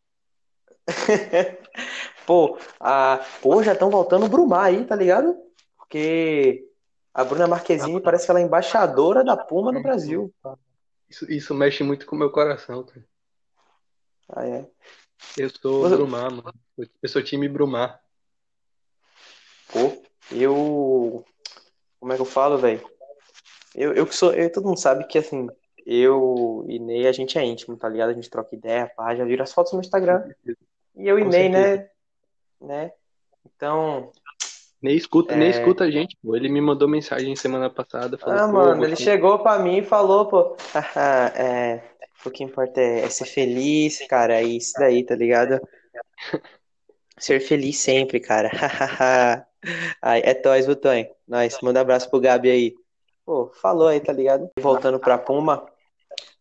Pô, 2.24 2.58
a... 2.78 3.24
Pô, 3.42 3.62
já 3.62 3.72
estão 3.72 3.90
voltando 3.90 4.26
o 4.26 4.28
Brumar 4.28 4.66
aí, 4.66 4.84
tá 4.84 4.94
ligado? 4.94 5.36
Porque 5.76 6.68
a 7.12 7.24
Bruna 7.24 7.48
Marquezine 7.48 8.00
parece 8.00 8.24
que 8.24 8.30
ela 8.30 8.40
é 8.40 8.44
embaixadora 8.44 9.24
da 9.24 9.36
Puma 9.36 9.72
no 9.72 9.82
Brasil. 9.82 10.32
Isso, 11.08 11.30
isso 11.30 11.54
mexe 11.54 11.82
muito 11.82 12.06
com 12.06 12.14
o 12.14 12.18
meu 12.18 12.30
coração, 12.30 12.84
cara. 12.84 13.04
Ah, 14.28 14.46
é. 14.46 14.66
Eu 15.36 15.50
sou 15.50 15.82
Você- 15.82 15.96
Brumar, 15.96 16.30
mano. 16.30 16.54
Eu 17.02 17.08
sou 17.08 17.22
time 17.22 17.48
Brumar. 17.48 18.00
Pô, 19.72 20.02
eu. 20.32 21.24
Como 21.98 22.12
é 22.12 22.16
que 22.16 22.22
eu 22.22 22.26
falo, 22.26 22.58
velho? 22.58 22.80
Eu, 23.74 23.92
eu 23.94 24.06
que 24.06 24.14
sou. 24.14 24.32
Eu, 24.32 24.50
todo 24.52 24.66
mundo 24.66 24.78
sabe 24.78 25.06
que, 25.06 25.18
assim, 25.18 25.48
eu 25.84 26.64
e 26.68 26.78
Ney, 26.78 27.06
a 27.06 27.12
gente 27.12 27.38
é 27.38 27.44
íntimo, 27.44 27.76
tá 27.76 27.88
ligado? 27.88 28.10
A 28.10 28.14
gente 28.14 28.30
troca 28.30 28.54
ideia, 28.54 28.90
pá, 28.96 29.14
já 29.14 29.24
viram 29.24 29.42
as 29.44 29.52
fotos 29.52 29.72
no 29.72 29.80
Instagram. 29.80 30.28
E 30.96 31.06
eu 31.08 31.18
e 31.18 31.22
Com 31.24 31.28
Ney, 31.30 31.48
né? 31.48 31.62
certeza. 31.62 31.90
Né? 32.60 32.92
Então. 33.44 34.10
Nem 34.82 34.94
escuta, 34.94 35.34
É. 35.34 35.48
escuta 35.48 35.84
a 35.84 35.90
gente, 35.90 36.16
pô. 36.22 36.36
Ele 36.36 36.48
me 36.48 36.60
mandou 36.60 36.86
mensagem 36.86 37.34
semana 37.34 37.70
passada 37.70 38.18
falando, 38.18 38.38
Ah, 38.40 38.46
mano, 38.48 38.84
ele 38.84 38.94
chegou 38.96 39.38
pra 39.38 39.58
mim 39.58 39.78
e 39.78 39.82
falou, 39.84 40.26
pô. 40.26 40.56
é. 41.34 41.82
O 42.24 42.31
que 42.31 42.42
importa 42.42 42.81
é, 42.81 43.00
é 43.00 43.11
ser 43.11 43.26
feliz, 43.26 44.05
cara. 44.09 44.40
É 44.40 44.42
isso 44.42 44.72
daí, 44.79 45.05
tá 45.05 45.14
ligado? 45.14 45.61
Ser 47.18 47.40
feliz 47.40 47.79
sempre, 47.79 48.20
cara. 48.20 48.50
Ai, 50.02 50.20
é 50.24 50.40
nóis, 50.44 50.66
Butonho. 50.66 51.09
Nós, 51.26 51.59
manda 51.62 51.81
um 51.81 51.83
abraço 51.83 52.11
pro 52.11 52.20
Gabi 52.20 52.50
aí. 52.50 52.74
Pô, 53.24 53.50
falou 53.61 53.88
aí, 53.88 54.00
tá 54.00 54.12
ligado? 54.12 54.50
Voltando 54.59 55.00
pra 55.00 55.18
Puma, 55.18 55.66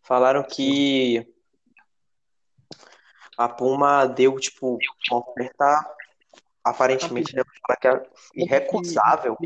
falaram 0.04 0.44
que 0.44 1.26
a 3.38 3.50
Puma 3.50 4.06
deu, 4.06 4.40
tipo, 4.40 4.78
uma 5.10 5.20
oferta 5.20 5.96
aparentemente, 6.66 7.36
né, 7.36 7.44
falar 7.62 7.78
que 7.78 7.88
é 7.88 8.10
irrecusável. 8.34 9.38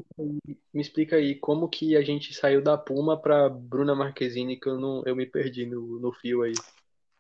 Me 0.74 0.82
explica 0.82 1.18
aí, 1.18 1.36
como 1.36 1.68
que 1.68 1.98
a 1.98 2.02
gente 2.02 2.34
saiu 2.34 2.62
da 2.64 2.78
Puma 2.78 3.22
pra 3.22 3.50
Bruna 3.50 3.94
Marquezine, 3.94 4.58
que 4.58 4.70
eu 4.70 4.80
não, 4.80 5.04
eu 5.06 5.16
me 5.18 5.26
perdi 5.26 5.66
no, 5.66 6.00
no 6.00 6.14
fio 6.14 6.44
aí. 6.44 6.54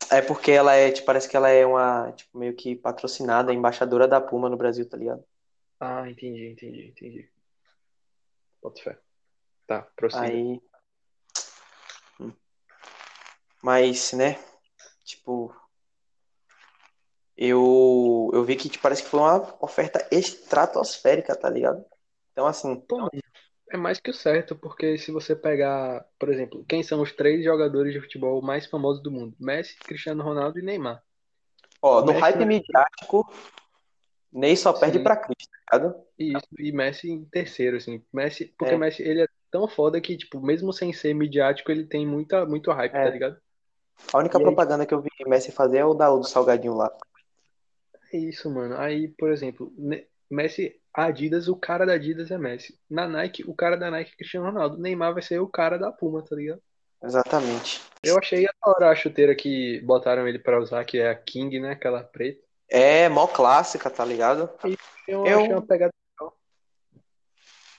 É 0.09 0.21
porque 0.21 0.51
ela 0.51 0.73
é, 0.73 0.89
tipo, 0.89 1.05
parece 1.05 1.27
que 1.27 1.35
ela 1.35 1.49
é 1.49 1.65
uma, 1.65 2.13
tipo, 2.13 2.37
meio 2.37 2.55
que 2.55 2.75
patrocinada, 2.75 3.53
embaixadora 3.53 4.07
da 4.07 4.21
Puma 4.21 4.49
no 4.49 4.55
Brasil, 4.55 4.87
tá 4.87 4.95
ligado? 4.95 5.23
Ah, 5.77 6.09
entendi, 6.09 6.47
entendi, 6.47 6.87
entendi. 6.87 7.29
Boto 8.61 8.81
fé. 8.81 8.97
Tá, 9.67 9.81
prossiga. 9.95 10.25
Aí. 10.25 10.61
Hum. 12.19 12.33
Mas, 13.61 14.13
né? 14.13 14.39
Tipo. 15.03 15.53
Eu, 17.41 18.29
eu 18.33 18.43
vi 18.43 18.57
que 18.57 18.67
tipo, 18.67 18.83
parece 18.83 19.01
que 19.01 19.07
foi 19.07 19.21
uma 19.21 19.55
oferta 19.61 20.05
estratosférica, 20.11 21.33
tá 21.37 21.49
ligado? 21.49 21.85
Então, 22.33 22.45
assim. 22.45 22.75
Pô, 22.81 23.09
é 23.71 23.77
mais 23.77 23.97
que 23.97 24.11
o 24.11 24.13
certo, 24.13 24.57
porque 24.57 24.97
se 24.97 25.09
você 25.09 25.33
pegar, 25.33 26.05
por 26.19 26.27
exemplo, 26.27 26.65
quem 26.67 26.83
são 26.83 27.01
os 27.01 27.13
três 27.13 27.41
jogadores 27.41 27.93
de 27.93 28.01
futebol 28.01 28.41
mais 28.41 28.65
famosos 28.65 29.01
do 29.01 29.09
mundo? 29.09 29.33
Messi, 29.39 29.77
Cristiano 29.79 30.21
Ronaldo 30.21 30.59
e 30.59 30.61
Neymar. 30.61 31.01
Ó, 31.81 32.01
no 32.01 32.07
Messi, 32.07 32.19
hype 32.19 32.45
midiático, 32.45 33.33
Ney 34.33 34.57
só 34.57 34.73
perde 34.73 34.97
Sim. 34.97 35.03
pra 35.05 35.15
Cris, 35.15 35.47
tá 35.47 35.77
ligado? 35.77 35.95
E 36.17 36.33
isso, 36.33 36.47
e 36.59 36.71
Messi 36.73 37.09
em 37.09 37.23
terceiro, 37.23 37.77
assim. 37.77 38.03
Messi, 38.11 38.53
porque 38.57 38.73
É. 38.73 38.77
Messi, 38.77 39.01
ele 39.01 39.21
é 39.21 39.27
tão 39.49 39.65
foda 39.65 40.01
que, 40.01 40.17
tipo, 40.17 40.41
mesmo 40.41 40.73
sem 40.73 40.91
ser 40.91 41.13
midiático, 41.13 41.71
ele 41.71 41.85
tem 41.85 42.05
muita, 42.05 42.45
muito 42.45 42.69
hype, 42.69 42.93
É. 42.95 43.05
tá 43.05 43.09
ligado? 43.09 43.37
A 44.11 44.17
única 44.17 44.37
E 44.37 44.41
aí, 44.41 44.43
propaganda 44.43 44.85
que 44.85 44.93
eu 44.93 45.01
vi 45.01 45.09
Messi 45.25 45.53
fazer 45.53 45.77
é 45.77 45.85
o 45.85 45.93
da, 45.93 46.09
do 46.09 46.23
salgadinho 46.25 46.73
lá. 46.73 46.91
É 48.11 48.17
isso, 48.17 48.49
mano. 48.49 48.77
Aí, 48.77 49.07
por 49.09 49.31
exemplo, 49.31 49.71
Messi, 50.29 50.75
Adidas, 50.93 51.47
o 51.47 51.55
cara 51.55 51.85
da 51.85 51.93
Adidas 51.93 52.31
é 52.31 52.37
Messi. 52.37 52.77
Na 52.89 53.07
Nike, 53.07 53.43
o 53.47 53.53
cara 53.53 53.75
da 53.77 53.91
Nike 53.91 54.11
é 54.13 54.15
Cristiano 54.15 54.47
Ronaldo. 54.47 54.77
Neymar 54.77 55.13
vai 55.13 55.21
ser 55.21 55.39
o 55.39 55.47
cara 55.47 55.77
da 55.77 55.91
Puma, 55.91 56.23
tá 56.23 56.35
ligado? 56.35 56.61
Exatamente. 57.03 57.81
Eu 58.03 58.17
achei 58.17 58.43
da 58.45 58.51
hora 58.65 58.89
a 58.89 58.95
chuteira 58.95 59.33
que 59.35 59.79
botaram 59.81 60.27
ele 60.27 60.39
pra 60.39 60.59
usar, 60.59 60.83
que 60.85 60.97
é 60.97 61.09
a 61.09 61.15
King, 61.15 61.59
né? 61.59 61.71
Aquela 61.71 62.03
preta. 62.03 62.41
É, 62.69 63.07
mó 63.09 63.27
clássica, 63.27 63.89
tá 63.89 64.03
ligado? 64.03 64.49
Eu 65.07 65.25
Eu- 65.25 65.39
achei 65.39 65.53
uma 65.53 65.61
pegada. 65.65 65.93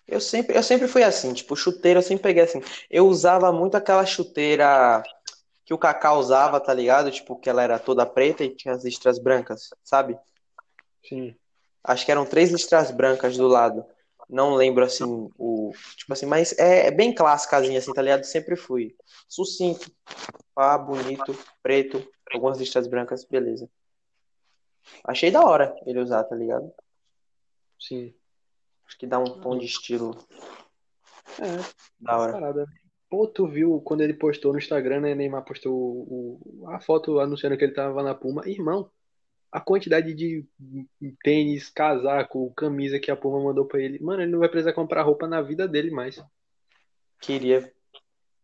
Eu 0.09 0.21
sempre, 0.21 0.57
eu 0.57 0.63
sempre 0.65 0.89
fui 0.89 1.05
assim, 1.05 1.33
tipo, 1.33 1.55
chuteira 1.55 1.99
eu 2.01 2.03
sempre 2.03 2.25
peguei 2.25 2.43
assim. 2.43 2.61
Eu 2.91 3.07
usava 3.07 3.53
muito 3.53 3.77
aquela 3.77 4.05
chuteira 4.05 5.01
que 5.71 5.75
o 5.75 5.79
Kaká 5.79 6.15
usava, 6.15 6.59
tá 6.59 6.75
ligado? 6.75 7.13
Tipo, 7.13 7.39
que 7.39 7.49
ela 7.49 7.63
era 7.63 7.79
toda 7.79 8.05
preta 8.05 8.43
e 8.43 8.53
tinha 8.53 8.75
as 8.75 8.83
listras 8.85 9.21
brancas, 9.21 9.71
sabe? 9.85 10.19
Sim. 11.09 11.37
Acho 11.85 12.05
que 12.05 12.11
eram 12.11 12.27
três 12.27 12.51
listras 12.51 12.91
brancas 12.91 13.37
do 13.37 13.47
lado. 13.47 13.87
Não 14.29 14.57
lembro 14.57 14.85
assim, 14.85 15.05
o. 15.39 15.71
Tipo 15.97 16.13
assim, 16.13 16.27
mas 16.27 16.59
é, 16.59 16.89
é 16.89 16.91
bem 16.91 17.15
clássicazinha, 17.15 17.79
assim, 17.79 17.93
tá 17.93 18.03
ligado? 18.03 18.25
Sempre 18.25 18.57
fui. 18.57 18.97
Sucinto, 19.29 19.93
pá, 20.53 20.77
bonito, 20.77 21.39
preto. 21.63 22.05
algumas 22.35 22.59
listras 22.59 22.89
brancas, 22.89 23.25
beleza. 23.25 23.71
Achei 25.05 25.31
da 25.31 25.41
hora 25.41 25.73
ele 25.87 26.01
usar, 26.01 26.25
tá 26.25 26.35
ligado? 26.35 26.75
Sim. 27.79 28.13
Acho 28.89 28.99
que 28.99 29.07
dá 29.07 29.21
um 29.21 29.41
tom 29.41 29.57
de 29.57 29.67
estilo 29.67 30.19
É, 31.39 31.63
da 32.01 32.19
hora. 32.19 32.33
parada. 32.33 32.67
Pô, 33.11 33.27
tu 33.27 33.49
viu 33.49 33.81
quando 33.81 34.03
ele 34.03 34.15
postou 34.15 34.53
no 34.53 34.59
Instagram, 34.59 35.01
né? 35.01 35.15
Neymar 35.17 35.45
postou 35.45 35.75
o, 35.75 36.65
a 36.69 36.79
foto 36.79 37.19
anunciando 37.19 37.59
que 37.59 37.65
ele 37.65 37.75
tava 37.75 38.05
na 38.05 38.15
Puma. 38.15 38.49
Irmão, 38.49 38.89
a 39.51 39.61
quantidade 39.61 40.15
de 40.15 40.47
tênis, 41.25 41.69
casaco, 41.69 42.55
camisa 42.55 43.01
que 43.01 43.11
a 43.11 43.17
Puma 43.17 43.43
mandou 43.43 43.67
pra 43.67 43.81
ele. 43.81 43.99
Mano, 43.99 44.23
ele 44.23 44.31
não 44.31 44.39
vai 44.39 44.49
precisar 44.49 44.73
comprar 44.73 45.03
roupa 45.03 45.27
na 45.27 45.43
vida 45.43 45.67
dele 45.67 45.91
mais. 45.91 46.23
Queria. 47.21 47.73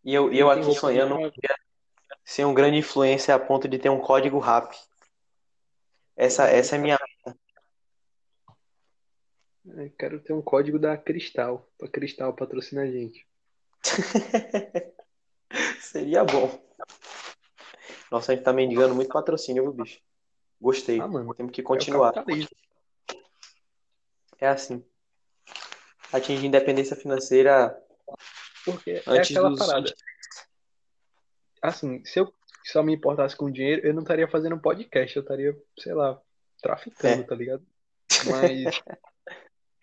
E 0.05 0.13
eu, 0.13 0.33
eu 0.33 0.51
aqui 0.51 0.75
sonhando 0.75 1.17
ser 2.25 2.45
um 2.45 2.53
grande 2.53 2.79
influencer 2.79 3.33
a 3.33 3.39
ponto 3.39 3.69
de 3.69 3.79
ter 3.79 3.89
um 3.89 4.01
código 4.01 4.41
RAP. 4.41 4.73
Essa, 6.17 6.49
essa 6.49 6.75
é 6.75 6.79
minha. 6.79 6.99
Eu 9.65 9.91
quero 9.97 10.21
ter 10.21 10.33
um 10.33 10.43
código 10.43 10.77
da 10.77 10.97
Cristal, 10.97 11.69
pra 11.79 11.89
Cristal 11.89 12.35
patrocinar 12.35 12.85
a 12.85 12.91
gente. 12.91 13.25
Seria 15.81 16.25
bom. 16.25 16.61
Nossa, 18.11 18.33
a 18.33 18.35
gente 18.35 18.45
tá 18.45 18.53
mendigando 18.53 18.95
muito 18.95 19.11
patrocínio, 19.13 19.63
viu, 19.65 19.73
bicho? 19.73 20.01
Gostei. 20.61 21.01
Ah, 21.01 21.09
mano, 21.09 21.35
Temos 21.35 21.53
que 21.53 21.61
é 21.61 21.65
continuar. 21.65 22.13
É 24.39 24.49
assim. 24.49 24.85
Atingir 26.13 26.47
independência 26.47 26.97
financeira 26.97 27.77
Porque 28.65 28.91
é 28.91 29.03
antes 29.07 29.31
aquela 29.31 29.51
dos. 29.51 29.59
parada. 29.59 29.95
Assim, 31.63 32.05
se 32.05 32.21
eu 32.21 32.33
só 32.65 32.83
me 32.83 32.95
importasse 32.95 33.37
com 33.37 33.51
dinheiro, 33.51 33.87
eu 33.87 33.95
não 33.95 34.03
estaria 34.03 34.29
fazendo 34.29 34.59
podcast, 34.61 35.17
eu 35.17 35.23
estaria, 35.23 35.57
sei 35.79 35.95
lá, 35.95 36.21
traficando, 36.63 37.23
É. 37.23 37.27
tá 37.27 37.35
ligado? 37.35 37.67
Mas 38.27 38.83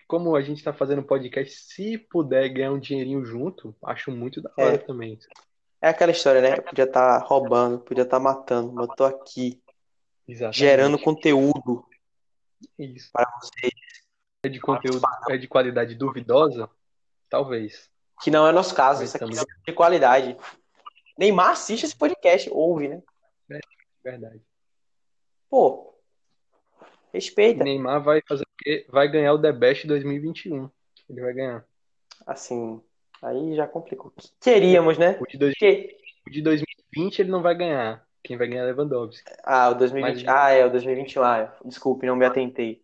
como 0.07 0.35
a 0.35 0.41
gente 0.41 0.63
tá 0.63 0.73
fazendo 0.73 1.03
podcast, 1.03 1.53
se 1.55 1.97
puder 1.97 2.49
ganhar 2.49 2.71
um 2.71 2.79
dinheirinho 2.79 3.23
junto, 3.25 3.75
acho 3.83 4.11
muito 4.11 4.41
da 4.41 4.51
hora 4.57 4.75
É. 4.75 4.77
também. 4.77 5.17
É 5.81 5.89
aquela 5.89 6.11
história, 6.11 6.41
né? 6.41 6.55
Podia 6.61 6.85
estar 6.85 7.17
roubando, 7.19 7.79
podia 7.79 8.03
estar 8.03 8.19
matando, 8.19 8.71
mas 8.71 8.87
eu 8.87 8.95
tô 8.95 9.03
aqui 9.03 9.61
Exatamente. 10.27 10.57
gerando 10.59 10.97
conteúdo 10.99 11.85
Isso. 12.79 13.09
para 13.11 13.29
vocês, 13.41 13.73
É 14.45 14.49
de 14.49 14.59
conteúdo, 14.59 15.01
é 15.29 15.37
de 15.37 15.47
qualidade 15.47 15.95
duvidosa? 15.95 16.69
Talvez. 17.29 17.89
que 18.21 18.29
não 18.31 18.47
é 18.47 18.51
nosso 18.53 18.73
caso. 18.75 18.99
Mas 19.01 19.09
Isso 19.09 19.17
aqui 19.17 19.35
também- 19.35 19.41
é 19.41 19.71
de 19.71 19.75
qualidade. 19.75 20.37
Neymar 21.17 21.49
assiste 21.51 21.83
esse 21.85 21.95
podcast, 21.95 22.49
ouve, 22.49 22.87
né? 22.87 23.01
Verdade. 24.03 24.41
Pô, 25.49 25.93
respeita. 27.11 27.63
Neymar 27.63 28.01
vai 28.01 28.21
fazer 28.27 28.45
o 28.63 28.77
quê? 28.77 28.85
Vai 28.89 29.07
ganhar 29.09 29.33
o 29.33 29.41
The 29.41 29.51
Best 29.51 29.85
2021. 29.87 30.69
Ele 31.09 31.21
vai 31.21 31.33
ganhar. 31.33 31.65
Assim, 32.25 32.81
aí 33.21 33.55
já 33.55 33.67
complicou. 33.67 34.13
Queríamos, 34.41 34.97
né? 34.97 35.17
O 35.19 35.27
de, 35.27 35.37
dois- 35.37 35.55
Que... 35.55 35.97
o 36.27 36.29
de 36.31 36.41
2020 36.41 37.19
ele 37.19 37.29
não 37.31 37.41
vai 37.41 37.55
ganhar. 37.55 38.05
Quem 38.23 38.37
vai 38.37 38.47
ganhar 38.47 38.63
é 38.63 38.65
Lewandowski. 38.67 39.29
Ah, 39.43 39.69
o 39.69 39.73
2020. 39.75 40.25
Mas- 40.25 40.33
Ah, 40.33 40.51
é, 40.51 40.65
o 40.65 40.71
2021. 40.71 41.23
Ah, 41.23 41.53
desculpe, 41.65 42.05
não 42.07 42.15
me 42.15 42.25
atentei. 42.25 42.81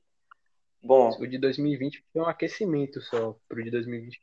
Bom, 0.83 1.09
O 1.19 1.27
de 1.27 1.37
2020 1.37 2.03
foi 2.11 2.21
um 2.21 2.25
aquecimento 2.25 3.01
só 3.01 3.35
pro 3.47 3.61
de 3.63 3.69
2020. 3.71 4.19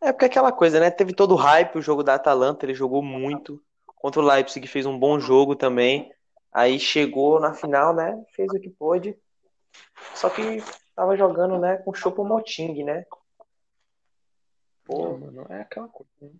é 0.00 0.12
porque 0.12 0.24
é 0.24 0.28
aquela 0.28 0.52
coisa, 0.52 0.78
né? 0.80 0.90
Teve 0.90 1.12
todo 1.12 1.32
o 1.32 1.36
hype, 1.36 1.76
o 1.76 1.82
jogo 1.82 2.02
da 2.02 2.14
Atalanta, 2.14 2.64
ele 2.66 2.74
jogou 2.74 3.02
muito. 3.02 3.62
Contra 3.86 4.20
o 4.20 4.24
Leipzig 4.24 4.66
fez 4.68 4.86
um 4.86 4.98
bom 4.98 5.18
jogo 5.18 5.54
também. 5.56 6.10
Aí 6.52 6.78
chegou 6.78 7.40
na 7.40 7.52
final, 7.52 7.94
né? 7.94 8.22
Fez 8.34 8.48
o 8.52 8.60
que 8.60 8.70
pôde. 8.70 9.16
Só 10.14 10.30
que 10.30 10.62
tava 10.98 11.16
jogando, 11.16 11.56
né, 11.60 11.76
com 11.76 11.94
Choupo-Moting, 11.94 12.82
né? 12.82 13.06
Pô, 14.84 15.10
Não, 15.10 15.18
mano, 15.18 15.46
é 15.48 15.60
aquela 15.60 15.86
coisa. 15.86 16.10
Né? 16.20 16.30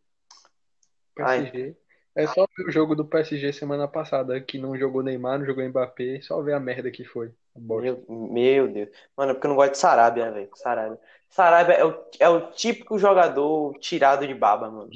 Ai. 1.21 1.43
PSG. 1.43 1.77
É 2.17 2.27
só 2.27 2.45
ver 2.57 2.67
o 2.67 2.73
jogo 2.73 2.97
do 2.97 3.05
PSG 3.05 3.53
semana 3.53 3.87
passada, 3.87 4.41
que 4.41 4.59
não 4.59 4.77
jogou 4.77 5.05
Neymar, 5.05 5.39
não 5.39 5.47
jogou 5.47 5.63
Mbappé, 5.63 6.21
só 6.21 6.43
ver 6.43 6.55
a 6.55 6.59
merda 6.59 6.91
que 6.91 7.05
foi. 7.05 7.33
Meu, 7.55 8.05
meu 8.09 8.67
Deus. 8.67 8.89
Mano, 9.17 9.31
é 9.31 9.35
porque 9.35 9.47
eu 9.47 9.51
não 9.51 9.57
gosto 9.57 9.73
de 9.73 9.79
Sarabia, 9.79 10.33
velho. 10.33 10.51
Sarabia. 10.57 10.99
Sarabia 11.29 11.75
é 11.75 11.85
o, 11.85 12.05
é 12.19 12.29
o 12.29 12.51
típico 12.51 12.99
jogador 12.99 13.79
tirado 13.79 14.27
de 14.27 14.35
baba, 14.35 14.69
mano. 14.69 14.91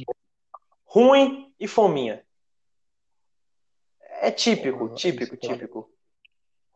Ruim 0.85 1.55
e 1.61 1.69
fominha. 1.69 2.25
É 4.21 4.33
típico, 4.33 4.89
típico, 4.89 5.37
cara. 5.37 5.55
típico. 5.55 5.89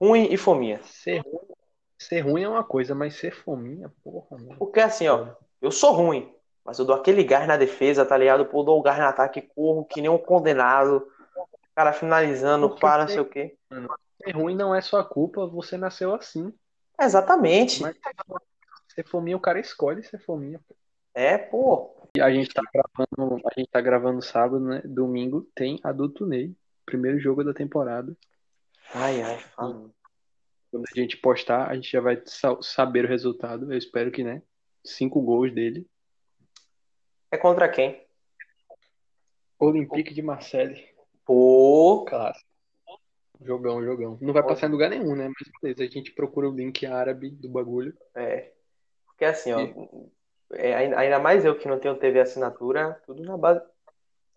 Ruim 0.01 0.29
e 0.31 0.37
fominha. 0.37 0.81
Ser 0.85 1.19
ruim, 1.19 1.56
ser 1.99 2.21
ruim 2.21 2.43
é 2.43 2.49
uma 2.49 2.65
coisa, 2.65 2.95
mas 2.95 3.17
ser 3.17 3.35
fominha, 3.35 3.93
porra, 4.05 4.37
mano. 4.39 4.57
Porque 4.59 4.81
assim, 4.81 5.09
ó, 5.09 5.29
eu 5.61 5.71
sou 5.71 5.93
ruim, 5.93 6.35
mas 6.65 6.79
eu 6.79 6.85
dou 6.85 6.95
aquele 6.97 7.25
gás 7.25 7.47
na 7.49 7.57
defesa, 7.57 8.05
tá 8.05 8.17
ligado? 8.17 8.47
Pô, 8.47 8.63
dou 8.63 8.79
o 8.79 8.83
gás 8.83 8.99
no 8.99 9.05
ataque, 9.05 9.41
corro 9.43 9.85
que 9.85 10.01
nem 10.01 10.11
um 10.11 10.19
condenado. 10.19 11.07
Cara 11.75 11.93
finalizando, 11.93 12.69
Porque 12.69 12.81
para, 12.81 13.01
não 13.01 13.07
tem- 13.07 13.15
sei 13.17 13.23
o 13.23 13.29
quê. 13.29 13.57
Ser 14.25 14.31
ruim 14.33 14.57
não 14.57 14.75
é 14.75 14.81
sua 14.81 15.05
culpa, 15.05 15.47
você 15.47 15.77
nasceu 15.77 16.15
assim. 16.15 16.53
Exatamente. 16.99 17.83
Mas 17.83 17.95
ser 18.95 19.05
fominha, 19.07 19.37
o 19.37 19.41
cara 19.41 19.61
escolhe 19.61 20.03
ser 20.03 20.19
fominha. 20.19 20.59
pô. 20.67 20.75
É, 21.15 21.37
pô. 21.37 21.95
E 22.17 22.21
a 22.21 22.31
gente 22.31 22.49
tá 22.55 22.63
gravando, 22.73 23.43
a 23.47 23.61
gente 23.61 23.71
tá 23.71 23.81
gravando 23.81 24.23
sábado, 24.23 24.59
né? 24.61 24.81
Domingo 24.87 25.47
tem 25.55 25.79
Adulto 25.83 26.25
Ney, 26.25 26.55
primeiro 26.87 27.19
jogo 27.19 27.45
da 27.45 27.53
temporada. 27.53 28.17
Ai, 28.95 29.21
ai, 29.21 29.39
fala. 29.55 29.91
Quando 30.77 30.87
a 30.97 31.01
gente 31.01 31.17
postar, 31.17 31.71
a 31.71 31.75
gente 31.75 31.91
já 31.91 32.01
vai 32.01 32.21
sa- 32.27 32.59
saber 32.61 33.05
o 33.05 33.09
resultado. 33.09 33.73
Eu 33.73 33.79
espero 33.79 34.11
que, 34.11 34.23
né? 34.23 34.43
Cinco 34.85 35.21
gols 35.21 35.53
dele. 35.53 35.87
É 37.31 37.37
contra 37.37 37.69
quem? 37.69 38.05
Olympique 39.59 40.13
de 40.15 40.23
Marseille. 40.23 40.87
Pô. 41.25 42.05
Clássico. 42.09 42.47
Jogão, 43.43 43.85
jogão. 43.85 44.19
Não 44.21 44.33
vai 44.33 44.43
passar 44.43 44.69
em 44.69 44.73
lugar 44.73 44.89
nenhum, 44.91 45.15
né? 45.15 45.29
Mas 45.29 45.51
beleza, 45.61 45.85
a 45.85 45.87
gente 45.87 46.13
procura 46.13 46.49
o 46.49 46.55
link 46.55 46.87
árabe 46.87 47.31
do 47.31 47.49
bagulho. 47.49 47.97
É. 48.15 48.53
Porque 49.07 49.25
assim, 49.25 49.53
ó. 49.53 49.61
é, 50.53 50.75
ainda 50.75 50.99
ainda 50.99 51.19
mais 51.19 51.45
eu 51.45 51.59
que 51.59 51.69
não 51.69 51.79
tenho 51.79 51.99
TV 51.99 52.21
assinatura, 52.21 53.01
tudo 53.05 53.23
na 53.23 53.37
base 53.37 53.61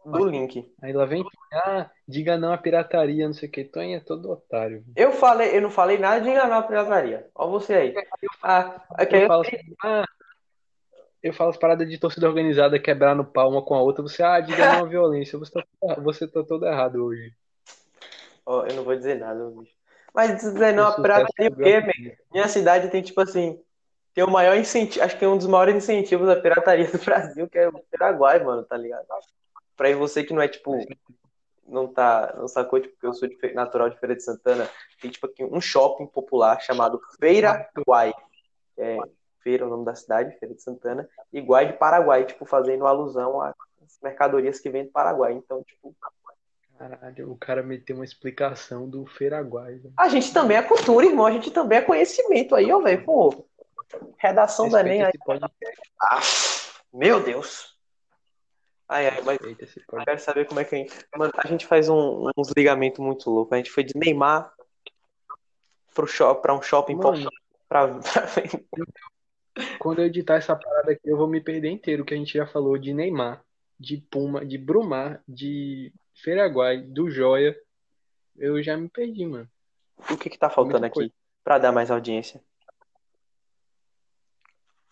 do 0.05 0.25
link. 0.25 0.71
Aí 0.81 0.93
lá 0.93 1.05
vem, 1.05 1.23
ah, 1.53 1.89
diga 2.07 2.37
não 2.37 2.53
à 2.53 2.57
pirataria, 2.57 3.25
não 3.27 3.33
sei 3.33 3.49
o 3.49 3.51
que. 3.51 3.63
Tonho 3.63 3.97
é 3.97 3.99
todo 3.99 4.31
otário. 4.31 4.83
Eu 4.95 5.11
falei, 5.11 5.55
eu 5.55 5.61
não 5.61 5.69
falei 5.69 5.97
nada 5.97 6.21
de 6.21 6.29
enganar 6.29 6.57
a 6.57 6.63
pirataria. 6.63 7.27
Ó 7.35 7.47
você 7.49 7.73
aí. 7.73 7.95
Ah, 8.41 8.81
aqui 8.91 9.15
Eu 9.15 9.21
eu 9.21 9.27
falo 9.27 9.41
assim, 9.41 9.57
ah, 9.83 10.05
eu 11.21 11.33
falo 11.33 11.49
as 11.49 11.57
paradas 11.57 11.89
de 11.89 11.97
torcida 11.97 12.27
organizada 12.27 12.79
quebrar 12.79 13.15
no 13.15 13.25
pau 13.25 13.49
uma 13.49 13.61
com 13.61 13.75
a 13.75 13.81
outra. 13.81 14.01
Você, 14.01 14.23
ah, 14.23 14.39
diga 14.39 14.73
não 14.73 14.85
à 14.85 14.87
violência. 14.89 15.37
Você 15.37 15.51
tá, 15.51 15.95
você 15.95 16.27
tá 16.27 16.43
todo 16.43 16.65
errado 16.65 17.03
hoje. 17.03 17.33
Ó, 18.45 18.65
eu 18.65 18.75
não 18.75 18.83
vou 18.83 18.95
dizer 18.95 19.19
nada, 19.19 19.45
bicho. 19.49 19.77
Mas 20.13 20.37
dizer 20.37 20.73
não, 20.73 20.87
sucesso 20.87 21.01
pirataria 21.01 21.49
do 21.51 21.61
o 21.61 21.63
quê, 21.63 21.79
man? 21.81 22.15
Minha 22.31 22.47
cidade 22.47 22.89
tem, 22.89 23.01
tipo 23.01 23.21
assim, 23.21 23.61
tem 24.13 24.23
o 24.23 24.31
maior 24.31 24.57
incentivo, 24.57 25.05
acho 25.05 25.13
que 25.13 25.19
tem 25.19 25.29
um 25.29 25.37
dos 25.37 25.45
maiores 25.45 25.75
incentivos 25.75 26.27
da 26.27 26.35
pirataria 26.35 26.89
do 26.89 26.97
Brasil, 26.97 27.47
que 27.47 27.59
é 27.59 27.67
o 27.67 27.79
Paraguai, 27.91 28.43
mano, 28.43 28.63
tá 28.63 28.75
ligado? 28.75 29.05
Pra 29.79 29.95
você 29.95 30.25
que 30.25 30.33
não 30.33 30.41
é, 30.41 30.47
tipo, 30.49 30.77
não 31.65 31.87
tá, 31.87 32.35
não 32.37 32.49
sacou, 32.49 32.81
tipo, 32.81 32.99
que 32.99 33.07
eu 33.07 33.13
sou 33.13 33.29
de 33.29 33.53
natural 33.53 33.89
de 33.89 33.97
Feira 33.97 34.13
de 34.13 34.21
Santana, 34.21 34.69
tem, 35.01 35.09
tipo, 35.09 35.25
aqui 35.25 35.41
um 35.41 35.61
shopping 35.61 36.05
popular 36.05 36.59
chamado 36.59 36.99
Feira 37.17 37.65
Guai. 37.87 38.13
É, 38.77 38.97
Feira 39.41 39.63
é 39.63 39.67
o 39.67 39.69
nome 39.69 39.85
da 39.85 39.95
cidade, 39.95 40.37
Feira 40.37 40.53
de 40.53 40.61
Santana, 40.61 41.07
e 41.31 41.39
Guai 41.39 41.67
de 41.67 41.77
Paraguai, 41.77 42.25
tipo, 42.25 42.45
fazendo 42.45 42.85
alusão 42.85 43.41
às 43.41 43.55
mercadorias 44.03 44.59
que 44.59 44.69
vêm 44.69 44.83
do 44.83 44.91
Paraguai. 44.91 45.31
Então, 45.31 45.63
tipo, 45.63 45.95
Caralho, 46.77 47.31
o 47.31 47.37
cara 47.37 47.63
meteu 47.63 47.95
uma 47.95 48.05
explicação 48.05 48.85
do 48.89 49.05
Feiraguai. 49.05 49.75
velho. 49.75 49.93
A 49.97 50.09
gente 50.09 50.33
também 50.33 50.57
é 50.57 50.61
cultura, 50.61 51.05
irmão. 51.05 51.25
A 51.25 51.31
gente 51.31 51.51
também 51.51 51.77
é 51.77 51.81
conhecimento 51.81 52.53
aí, 52.53 52.69
ó, 52.69 52.79
velho. 52.81 53.05
Pô, 53.05 53.45
redação 54.17 54.69
da 54.69 54.81
Enem 54.81 55.03
Respeita 55.03 55.31
aí. 55.31 55.39
podcast. 55.39 55.91
Ah, 56.01 56.19
meu 56.93 57.23
Deus. 57.23 57.78
Ai, 58.89 59.07
ai, 59.07 59.21
mas 59.21 59.37
eu 59.39 59.55
quero 60.03 60.19
saber 60.19 60.47
como 60.47 60.59
é 60.59 60.65
que 60.65 60.73
a 60.73 60.77
gente. 60.79 61.05
Mano, 61.15 61.31
a 61.37 61.47
gente 61.47 61.67
faz 61.67 61.87
um, 61.87 62.31
uns 62.35 62.49
ligamentos 62.57 62.99
muito 62.99 63.29
loucos. 63.29 63.53
A 63.53 63.57
gente 63.57 63.69
foi 63.69 63.83
de 63.83 63.95
Neymar 63.95 64.51
pro 65.93 66.07
shop, 66.07 66.41
pra 66.41 66.55
um 66.55 66.61
shopping 66.61 66.95
Mano, 66.95 67.29
pra, 67.67 67.87
pra... 68.01 69.67
quando 69.77 69.99
eu 69.99 70.05
editar 70.05 70.37
essa 70.37 70.55
parada 70.55 70.91
aqui, 70.91 71.07
eu 71.07 71.17
vou 71.17 71.27
me 71.27 71.39
perder 71.39 71.69
inteiro, 71.69 72.03
que 72.03 72.15
a 72.15 72.17
gente 72.17 72.33
já 72.33 72.47
falou 72.47 72.79
de 72.79 72.91
Neymar, 72.91 73.43
de 73.79 73.97
Puma, 74.09 74.43
de 74.43 74.57
Brumar, 74.57 75.21
de 75.27 75.93
Feiraguai, 76.15 76.81
do 76.81 77.11
Joia. 77.11 77.55
Eu 78.35 78.61
já 78.63 78.75
me 78.75 78.89
perdi, 78.89 79.23
mano. 79.23 79.47
O 80.09 80.17
que 80.17 80.31
que 80.31 80.37
tá 80.39 80.49
faltando 80.49 80.87
aqui 80.87 80.95
coisa. 80.95 81.13
pra 81.43 81.59
dar 81.59 81.71
mais 81.71 81.91
audiência? 81.91 82.41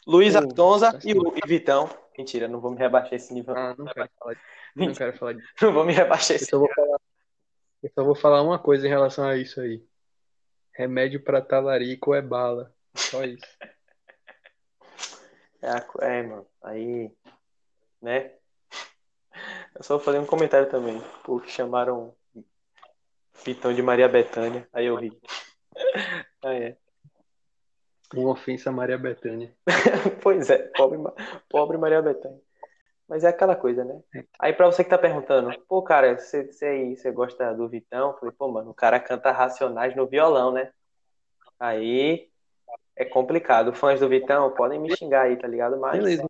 Luiz 0.06 0.36
Atonza 0.36 0.94
tá 0.94 1.00
e 1.04 1.14
o 1.14 1.34
e 1.36 1.48
Vitão. 1.48 1.90
Mentira, 2.18 2.48
não 2.48 2.60
vou 2.60 2.72
me 2.72 2.78
rebaixar 2.78 3.14
esse 3.14 3.34
nível. 3.34 3.56
Ah, 3.56 3.76
não 3.78 3.86
quero 3.86 4.10
falar, 4.18 4.38
não 4.76 4.94
quero 4.94 5.18
falar 5.18 5.34
disso. 5.34 5.48
Não 5.62 5.74
vou 5.74 5.86
me 5.86 5.94
rebaixar 5.94 6.32
Eu 6.32 6.42
esse 6.42 6.52
vou 6.52 6.68
falar, 6.74 6.98
Eu 7.84 7.92
só 7.94 8.04
vou 8.04 8.16
falar 8.16 8.42
uma 8.42 8.58
coisa 8.58 8.88
em 8.88 8.90
relação 8.90 9.26
a 9.26 9.38
isso 9.38 9.62
aí. 9.62 9.86
Remédio 10.74 11.24
pra 11.24 11.42
talarico 11.42 12.16
é 12.16 12.22
bala. 12.22 12.74
Só 12.96 13.24
isso. 13.24 13.46
É, 15.60 16.20
é, 16.20 16.22
mano. 16.22 16.46
Aí, 16.62 17.12
né? 18.00 18.32
Eu 19.76 19.82
só 19.84 19.96
vou 19.96 20.06
fazer 20.06 20.20
um 20.20 20.26
comentário 20.26 20.70
também. 20.70 21.02
Porque 21.24 21.50
chamaram 21.50 22.16
Pitão 23.44 23.74
de 23.74 23.82
Maria 23.82 24.08
Bethânia. 24.08 24.68
Aí 24.72 24.86
eu 24.86 24.96
ri. 24.96 25.12
Ah, 26.44 26.54
é. 26.54 26.78
Uma 28.14 28.32
ofensa 28.32 28.70
a 28.70 28.74
Maria 28.74 28.98
Bethânia. 28.98 29.54
Pois 30.24 30.50
é, 30.50 30.58
pobre, 30.76 30.98
pobre 31.50 31.78
Maria 31.78 32.02
Bethânia. 32.02 32.40
Mas 33.08 33.24
é 33.24 33.30
aquela 33.30 33.56
coisa, 33.56 33.86
né? 33.86 34.02
Aí 34.40 34.52
pra 34.54 34.66
você 34.66 34.84
que 34.84 34.90
tá 34.90 34.98
perguntando, 34.98 35.58
pô, 35.68 35.82
cara, 35.82 36.18
você, 36.18 36.46
você 36.52 36.66
aí, 36.66 36.96
você 36.98 37.10
gosta 37.12 37.54
do 37.54 37.68
Vitão? 37.70 38.12
Eu 38.12 38.18
falei, 38.18 38.36
pô, 38.38 38.50
mano, 38.50 38.72
o 38.72 38.74
cara 38.74 39.00
canta 39.00 39.32
Racionais 39.32 39.96
no 39.96 40.06
violão, 40.06 40.52
né? 40.52 40.72
Aí 41.60 42.30
é 42.96 43.06
complicado. 43.06 43.74
Fãs 43.74 44.00
do 44.02 44.10
Vitão 44.10 44.54
podem 44.54 44.80
me 44.80 44.94
xingar 44.96 45.24
aí, 45.24 45.38
tá 45.38 45.48
ligado? 45.48 45.78
Mas 45.80 45.98
Beleza. 45.98 46.26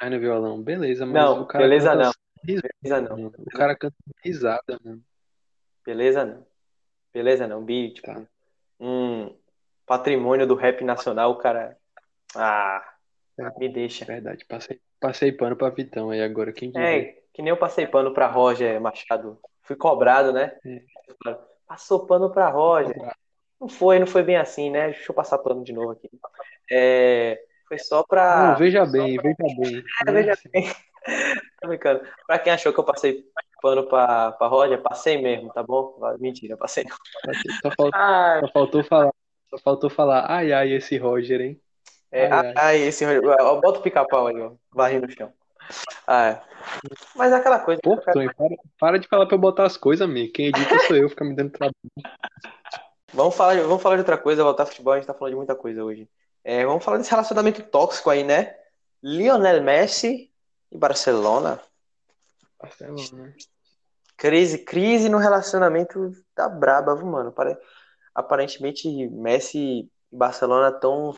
Aí 0.00 0.08
no 0.08 0.18
violão, 0.18 0.62
beleza, 0.62 1.04
mas 1.04 1.14
Não, 1.14 1.42
o 1.42 1.46
cara 1.46 1.64
beleza 1.64 1.90
canta 1.90 2.04
não. 2.04 2.12
risada, 2.46 2.68
beleza 2.82 3.00
não. 3.02 3.16
mano. 3.16 3.32
O 3.38 3.50
cara 3.50 3.76
canta 3.76 3.96
risada, 4.24 4.80
mano. 4.82 5.02
Beleza 5.84 6.24
não. 6.24 6.46
Beleza 7.12 7.46
não. 7.46 7.62
Bi, 7.62 7.92
tipo, 7.92 8.06
Tá. 8.06 8.22
um 8.80 9.36
patrimônio 9.90 10.46
do 10.46 10.54
rap 10.54 10.84
nacional, 10.84 11.32
o 11.32 11.38
cara. 11.38 11.76
Ah, 12.36 12.80
É. 13.36 13.58
me 13.58 13.68
deixa. 13.68 14.04
Verdade, 14.04 14.44
passei, 14.44 14.80
passei 15.00 15.32
pano 15.32 15.56
pra 15.56 15.68
Vitão 15.70 16.10
aí 16.10 16.22
agora, 16.22 16.52
quem 16.52 16.70
diria? 16.70 16.86
É, 17.00 17.04
que 17.34 17.42
nem 17.42 17.50
eu 17.50 17.56
passei 17.56 17.88
pano 17.88 18.14
pra 18.14 18.28
Roger 18.28 18.80
Machado. 18.80 19.36
Fui 19.62 19.74
cobrado, 19.74 20.32
né? 20.32 20.56
É. 20.64 20.80
Passou 21.66 22.06
pano 22.06 22.30
pra 22.30 22.48
Roger. 22.50 22.94
Não 23.60 23.68
foi, 23.68 23.98
não 23.98 24.06
foi 24.06 24.22
bem 24.22 24.36
assim, 24.36 24.70
né? 24.70 24.90
Deixa 24.90 25.10
eu 25.10 25.14
passar 25.14 25.38
pano 25.38 25.64
de 25.64 25.72
novo 25.72 25.90
aqui. 25.90 26.08
É, 26.70 27.36
foi 27.66 27.78
só 27.80 28.04
pra. 28.04 28.50
Não, 28.52 28.56
veja 28.58 28.86
bem, 28.86 29.16
veja 29.16 29.36
bem. 29.58 29.82
É, 30.06 30.12
veja 30.12 30.32
assim. 30.34 30.48
bem. 30.50 30.70
Tô 31.60 31.66
brincando. 31.68 32.06
Pra 32.28 32.38
quem 32.38 32.52
achou 32.52 32.72
que 32.72 32.78
eu 32.78 32.84
passei 32.84 33.24
pano 33.60 33.88
pra, 33.88 34.32
pra 34.32 34.46
Roger, 34.46 34.80
passei 34.80 35.20
mesmo, 35.20 35.52
tá 35.52 35.62
bom? 35.64 35.98
Mentira, 36.20 36.56
passei 36.56 36.84
não. 36.84 36.96
Só 37.60 37.70
faltou, 37.76 37.90
Ah, 37.92 38.40
só 38.40 38.48
faltou 38.52 38.84
falar, 38.84 39.12
só 39.50 39.58
faltou 39.58 39.90
falar, 39.90 40.30
ai 40.30 40.52
ai, 40.52 40.72
esse 40.72 40.96
Roger, 40.96 41.40
hein? 41.40 41.60
É, 42.12 42.26
Ai, 42.26 42.46
ai. 42.46 42.54
ai, 42.56 42.76
esse. 42.82 43.04
ó, 43.06 43.60
Bota 43.60 43.78
o 43.78 43.82
pica-pau 43.82 44.26
aí, 44.26 44.40
ó. 44.40 44.52
Varre 44.72 44.98
no 44.98 45.08
chão. 45.10 45.32
Ah, 46.06 46.26
é. 46.26 46.42
Mas 47.14 47.32
é 47.32 47.36
aquela 47.36 47.60
coisa. 47.60 47.80
Pô, 47.82 47.96
Tonho, 47.96 48.34
para, 48.34 48.56
para 48.78 48.98
de 48.98 49.06
falar 49.06 49.26
pra 49.26 49.36
eu 49.36 49.40
botar 49.40 49.64
as 49.66 49.76
coisas, 49.76 50.04
amigo. 50.08 50.32
Quem 50.32 50.46
edita 50.46 50.78
sou 50.80 50.96
eu, 50.96 51.08
fica 51.08 51.24
me 51.24 51.34
dando 51.36 51.50
trabalho. 51.52 51.74
Vamos 53.12 53.34
falar, 53.36 53.54
de- 53.56 53.62
vamos 53.62 53.82
falar 53.82 53.96
de 53.96 54.00
outra 54.00 54.18
coisa, 54.18 54.42
voltar 54.42 54.64
ao 54.64 54.68
futebol, 54.68 54.92
a 54.92 54.96
gente 54.96 55.06
tá 55.06 55.14
falando 55.14 55.32
de 55.32 55.36
muita 55.36 55.54
coisa 55.54 55.84
hoje. 55.84 56.08
É, 56.42 56.64
vamos 56.64 56.84
falar 56.84 56.98
desse 56.98 57.10
relacionamento 57.10 57.62
tóxico 57.62 58.10
aí, 58.10 58.24
né? 58.24 58.56
Lionel 59.02 59.62
Messi 59.62 60.32
e 60.70 60.76
Barcelona. 60.78 61.60
Barcelona. 62.60 63.34
Crise, 64.16 64.58
crise 64.58 65.08
no 65.08 65.18
relacionamento 65.18 66.12
tá 66.34 66.48
braba, 66.48 66.94
viu, 66.94 67.06
mano? 67.06 67.32
Pare- 67.32 67.56
Aparentemente, 68.14 68.88
Messi 69.08 69.58
e 70.12 70.16
Barcelona 70.16 70.74
estão 70.74 71.16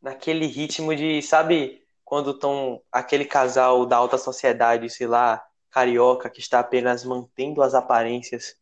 naquele 0.00 0.46
ritmo 0.46 0.94
de, 0.94 1.22
sabe, 1.22 1.82
quando 2.04 2.32
estão 2.32 2.82
aquele 2.90 3.24
casal 3.24 3.86
da 3.86 3.96
alta 3.96 4.18
sociedade, 4.18 4.90
sei 4.90 5.06
lá, 5.06 5.42
carioca, 5.70 6.28
que 6.28 6.40
está 6.40 6.60
apenas 6.60 7.04
mantendo 7.04 7.62
as 7.62 7.74
aparências 7.74 8.56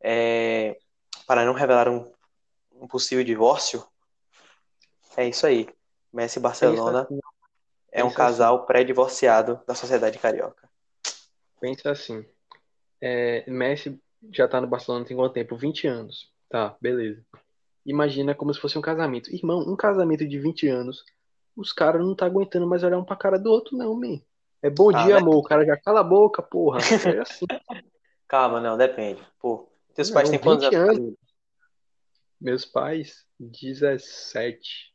é, 0.00 0.78
para 1.26 1.44
não 1.44 1.52
revelar 1.52 1.88
um, 1.88 2.10
um 2.72 2.86
possível 2.86 3.24
divórcio? 3.24 3.86
É 5.16 5.28
isso 5.28 5.46
aí. 5.46 5.68
Messi 6.12 6.38
e 6.38 6.42
Barcelona 6.42 7.02
assim, 7.02 7.20
é 7.92 8.02
um 8.02 8.08
pensa 8.08 8.16
casal 8.16 8.64
pré-divorciado 8.64 9.60
da 9.66 9.74
sociedade 9.74 10.18
carioca. 10.18 10.68
pensa 11.60 11.90
assim. 11.90 12.24
É, 13.00 13.48
Messi 13.50 14.00
já 14.32 14.48
tá 14.48 14.60
no 14.60 14.66
Barcelona 14.66 15.04
tem 15.04 15.16
quanto 15.16 15.34
tempo? 15.34 15.56
20 15.56 15.86
anos. 15.86 16.32
Tá, 16.50 16.76
beleza. 16.80 17.24
Imagina 17.86 18.34
como 18.34 18.52
se 18.52 18.60
fosse 18.60 18.76
um 18.76 18.82
casamento. 18.82 19.32
Irmão, 19.32 19.60
um 19.60 19.76
casamento 19.76 20.26
de 20.28 20.38
20 20.38 20.68
anos, 20.68 21.04
os 21.56 21.72
caras 21.72 22.02
não 22.04 22.14
tá 22.14 22.26
aguentando 22.26 22.66
mais 22.66 22.82
olhar 22.82 22.98
um 22.98 23.04
pra 23.04 23.16
cara 23.16 23.38
do 23.38 23.48
outro, 23.50 23.76
não, 23.76 23.94
man. 23.94 24.20
É 24.60 24.68
bom 24.68 24.90
Ah, 24.90 25.04
dia, 25.04 25.14
né? 25.14 25.20
amor. 25.20 25.36
O 25.36 25.42
cara 25.44 25.64
já 25.64 25.76
cala 25.76 26.00
a 26.00 26.04
boca, 26.04 26.42
porra. 26.42 26.78
É 27.16 27.20
assim. 27.20 27.46
Calma, 28.28 28.60
não, 28.60 28.76
depende. 28.76 29.24
Pô, 29.38 29.68
teus 29.94 30.08
Não, 30.10 30.14
pais 30.14 30.28
têm 30.28 30.38
quantos 30.38 30.64
20 30.64 30.74
anos? 30.74 30.98
anos. 30.98 31.14
Meus 32.40 32.64
pais, 32.64 33.26
17. 33.38 34.92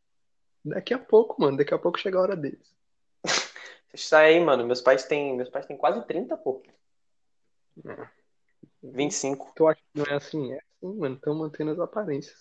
Daqui 0.64 0.94
a 0.94 1.00
pouco, 1.00 1.42
mano. 1.42 1.58
Daqui 1.58 1.74
a 1.74 1.80
pouco 1.80 1.98
chega 1.98 2.18
a 2.18 2.22
hora 2.22 2.36
deles. 2.36 2.76
Sai 3.96 4.34
aí, 4.36 4.40
mano. 4.40 4.66
Meus 4.66 4.82
pais 4.82 5.06
têm, 5.06 5.36
meus 5.38 5.50
pais 5.50 5.66
têm 5.66 5.78
quase 5.78 6.06
30, 6.06 6.36
pô. 6.36 6.62
25. 8.84 9.54
Tu 9.56 9.68
acha 9.68 9.82
que 9.82 10.00
não 10.00 10.06
é 10.06 10.16
assim? 10.16 10.54
É 10.54 10.60
assim, 10.90 11.00
mano. 11.00 11.16
Estão 11.16 11.36
mantendo 11.36 11.72
as 11.72 11.80
aparências. 11.80 12.36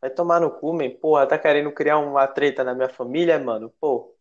Vai 0.00 0.10
tomar 0.10 0.40
no 0.40 0.50
cu, 0.50 0.72
man. 0.72 0.90
Porra, 0.90 1.26
tá 1.26 1.38
querendo 1.38 1.70
criar 1.72 1.98
uma 1.98 2.26
treta 2.26 2.64
na 2.64 2.74
minha 2.74 2.88
família, 2.88 3.38
mano? 3.38 3.72
Pô, 3.80 4.14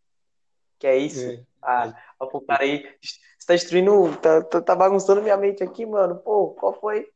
que 0.78 0.86
é 0.86 0.98
isso? 0.98 1.28
É. 1.28 1.44
Ah, 1.62 1.96
ó, 2.20 2.28
pô, 2.28 2.42
cara 2.42 2.64
aí, 2.64 2.84
você 3.02 3.48
tá 3.48 3.54
destruindo, 3.54 4.16
tá, 4.18 4.44
tá, 4.44 4.62
tá 4.62 4.76
bagunçando 4.76 5.22
minha 5.22 5.38
mente 5.38 5.64
aqui, 5.64 5.86
mano. 5.86 6.18
Pô, 6.18 6.52
qual 6.52 6.74
foi? 6.74 7.12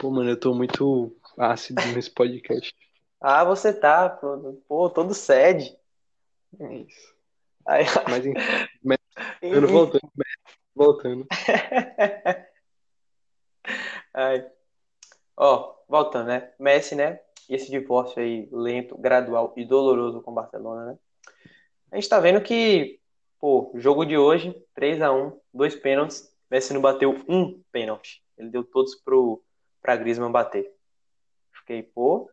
Pô, 0.00 0.10
mano, 0.10 0.30
eu 0.30 0.38
tô 0.38 0.54
muito 0.54 1.14
ácido 1.38 1.82
nesse 1.94 2.10
podcast. 2.10 2.72
Ah, 3.18 3.42
você 3.44 3.72
tá, 3.72 4.10
pô, 4.10 4.60
pô, 4.68 4.90
todo 4.90 5.14
sede. 5.14 5.74
É 6.60 6.74
isso. 6.76 7.14
Aí, 7.66 7.84
Mas 8.84 9.00
enfim, 9.42 9.66
voltando, 9.66 10.12
voltando. 10.74 11.26
Ai. 14.16 14.50
Ó, 15.36 15.74
voltando, 15.86 16.28
né? 16.28 16.50
Messi, 16.58 16.94
né? 16.94 17.20
E 17.50 17.54
esse 17.54 17.70
divórcio 17.70 18.22
aí 18.22 18.48
lento, 18.50 18.96
gradual 18.96 19.52
e 19.54 19.62
doloroso 19.62 20.22
com 20.22 20.30
o 20.30 20.34
Barcelona, 20.34 20.86
né? 20.86 20.98
A 21.92 21.96
gente 21.96 22.08
tá 22.08 22.18
vendo 22.18 22.40
que, 22.40 22.98
pô, 23.38 23.70
jogo 23.74 24.06
de 24.06 24.16
hoje, 24.16 24.56
3 24.74 25.02
a 25.02 25.12
1 25.12 25.38
dois 25.52 25.76
pênaltis. 25.76 26.34
Messi 26.50 26.72
não 26.72 26.80
bateu 26.80 27.14
um 27.28 27.62
pênalti. 27.70 28.24
Ele 28.38 28.48
deu 28.48 28.64
todos 28.64 28.94
pro 28.94 29.42
pra 29.82 29.96
Griezmann 29.96 30.32
bater. 30.32 30.74
Fiquei, 31.52 31.82
pô, 31.82 32.30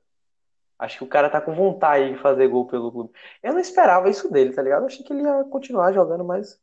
acho 0.80 1.00
que 1.00 1.04
o 1.04 1.08
cara 1.08 1.30
tá 1.30 1.42
com 1.42 1.54
vontade 1.54 2.14
de 2.14 2.20
fazer 2.20 2.48
gol 2.48 2.66
pelo 2.66 2.92
clube. 2.94 3.12
Eu 3.44 3.52
não 3.52 3.60
esperava 3.60 4.10
isso 4.10 4.32
dele, 4.32 4.54
tá 4.54 4.62
ligado? 4.62 4.84
Eu 4.84 4.88
achei 4.88 5.04
que 5.04 5.12
ele 5.12 5.24
ia 5.24 5.44
continuar 5.44 5.92
jogando, 5.92 6.24
mas 6.24 6.58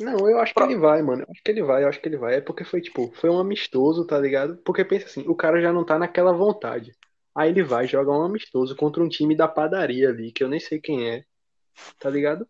Não, 0.00 0.28
eu 0.28 0.38
acho 0.38 0.54
que 0.54 0.62
ele 0.62 0.76
vai, 0.76 1.02
mano. 1.02 1.22
Eu 1.22 1.26
acho 1.30 1.42
que 1.42 1.50
ele 1.50 1.62
vai, 1.62 1.84
eu 1.84 1.88
acho 1.88 2.00
que 2.00 2.08
ele 2.08 2.16
vai. 2.18 2.34
É 2.36 2.40
porque 2.40 2.64
foi, 2.64 2.80
tipo, 2.80 3.12
foi 3.16 3.30
um 3.30 3.38
amistoso, 3.38 4.06
tá 4.06 4.18
ligado? 4.18 4.56
Porque 4.58 4.84
pensa 4.84 5.06
assim, 5.06 5.24
o 5.26 5.34
cara 5.34 5.60
já 5.60 5.72
não 5.72 5.84
tá 5.84 5.98
naquela 5.98 6.32
vontade. 6.32 6.94
Aí 7.34 7.50
ele 7.50 7.62
vai 7.62 7.86
jogar 7.86 8.12
um 8.12 8.22
amistoso 8.22 8.76
contra 8.76 9.02
um 9.02 9.08
time 9.08 9.34
da 9.36 9.48
padaria 9.48 10.08
ali, 10.08 10.32
que 10.32 10.42
eu 10.44 10.48
nem 10.48 10.60
sei 10.60 10.80
quem 10.80 11.08
é, 11.10 11.24
tá 11.98 12.08
ligado? 12.10 12.46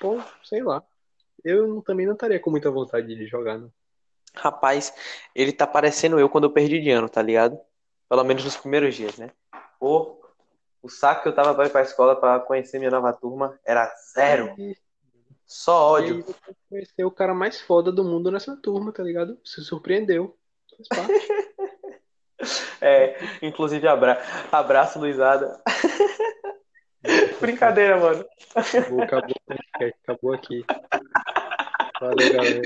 Pô, 0.00 0.20
sei 0.44 0.62
lá. 0.62 0.82
Eu 1.44 1.66
não- 1.66 1.80
também 1.82 2.06
não 2.06 2.14
estaria 2.14 2.40
com 2.40 2.50
muita 2.50 2.70
vontade 2.70 3.06
de 3.06 3.26
jogar, 3.26 3.58
não. 3.58 3.70
Rapaz, 4.34 4.92
ele 5.34 5.52
tá 5.52 5.66
parecendo 5.66 6.18
eu 6.20 6.28
quando 6.28 6.44
eu 6.44 6.52
perdi 6.52 6.80
de 6.80 6.90
ano, 6.90 7.08
tá 7.08 7.22
ligado? 7.22 7.58
Pelo 8.08 8.24
menos 8.24 8.44
nos 8.44 8.56
primeiros 8.56 8.94
dias, 8.94 9.16
né? 9.16 9.30
Pô, 9.78 10.20
o 10.82 10.88
saco 10.88 11.22
que 11.22 11.28
eu 11.28 11.34
tava 11.34 11.54
pra 11.54 11.66
ir 11.66 11.70
pra 11.70 11.82
escola 11.82 12.14
pra 12.14 12.38
conhecer 12.40 12.78
minha 12.78 12.90
nova 12.90 13.12
turma 13.12 13.58
era 13.64 13.90
zero. 14.12 14.54
E, 14.58 14.76
Só 15.46 15.98
e 15.98 16.04
aí 16.04 16.12
ódio. 16.12 16.34
conheceu 16.68 17.06
o 17.06 17.12
cara 17.12 17.32
mais 17.32 17.60
foda 17.60 17.92
do 17.92 18.04
mundo 18.04 18.30
nessa 18.30 18.56
turma, 18.56 18.92
tá 18.92 19.02
ligado? 19.02 19.38
Se 19.44 19.62
surpreendeu. 19.62 20.36
Faz 20.76 20.88
parte. 20.88 21.28
É, 22.82 23.16
inclusive 23.40 23.88
abra... 23.88 24.22
abraço, 24.52 24.98
Luizada. 24.98 25.58
Brincadeira, 27.40 27.98
mano. 27.98 28.24
Acabou, 28.54 29.02
acabou, 29.02 29.34
acabou 30.02 30.34
aqui. 30.34 30.64
Valeu, 31.98 32.32
galera. 32.34 32.62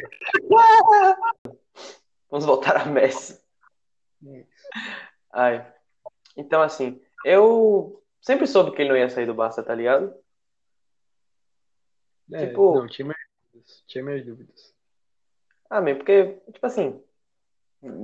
Vamos 2.30 2.44
voltar 2.44 2.76
a 2.76 2.84
Messi. 2.84 3.40
Ai. 5.32 5.66
Então, 6.36 6.62
assim, 6.62 7.00
eu 7.24 8.02
sempre 8.20 8.46
soube 8.46 8.72
que 8.72 8.82
ele 8.82 8.90
não 8.90 8.96
ia 8.96 9.08
sair 9.08 9.26
do 9.26 9.34
Barça, 9.34 9.62
tá 9.62 9.74
ligado? 9.74 10.12
É, 12.32 12.46
Tipo- 12.46 12.74
não, 12.76 12.86
tinha 12.86 13.04
minhas 13.06 13.20
dúvidas. 13.52 13.84
Tinha 13.86 14.04
minhas 14.04 14.24
dúvidas. 14.24 14.74
Ah, 15.68 15.80
mesmo, 15.80 15.98
porque, 15.98 16.40
tipo 16.52 16.66
assim, 16.66 17.00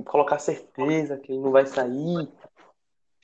colocar 0.05 0.39
certeza 0.39 1.17
que 1.17 1.31
ele 1.31 1.41
não 1.41 1.51
vai 1.51 1.65
sair. 1.65 2.29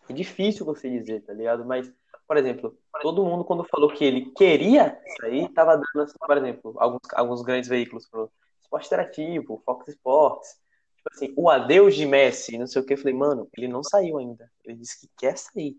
É 0.09 0.13
difícil 0.13 0.65
você 0.65 0.89
dizer, 0.89 1.21
tá 1.21 1.33
ligado? 1.33 1.63
Mas, 1.65 1.91
por 2.27 2.37
exemplo, 2.37 2.77
todo 3.01 3.25
mundo 3.25 3.45
quando 3.45 3.63
falou 3.63 3.93
que 3.93 4.03
ele 4.03 4.31
queria 4.31 5.01
sair, 5.19 5.47
tava 5.49 5.75
dando, 5.77 6.01
assim, 6.03 6.17
por 6.19 6.37
exemplo, 6.37 6.75
alguns, 6.77 7.01
alguns 7.13 7.41
grandes 7.41 7.69
veículos 7.69 8.07
pro 8.07 8.29
Esporte 8.61 8.87
Interativo, 8.87 9.61
Fox 9.65 9.87
Sports, 9.87 10.59
tipo 10.97 11.09
assim, 11.11 11.33
o 11.37 11.49
adeus 11.49 11.95
de 11.95 12.05
Messi, 12.05 12.57
não 12.57 12.67
sei 12.67 12.81
o 12.81 12.85
que. 12.85 12.93
Eu 12.93 12.97
falei, 12.97 13.13
mano, 13.13 13.47
ele 13.57 13.67
não 13.67 13.83
saiu 13.83 14.17
ainda. 14.17 14.51
Ele 14.65 14.77
disse 14.77 14.99
que 14.99 15.09
quer 15.17 15.37
sair, 15.37 15.77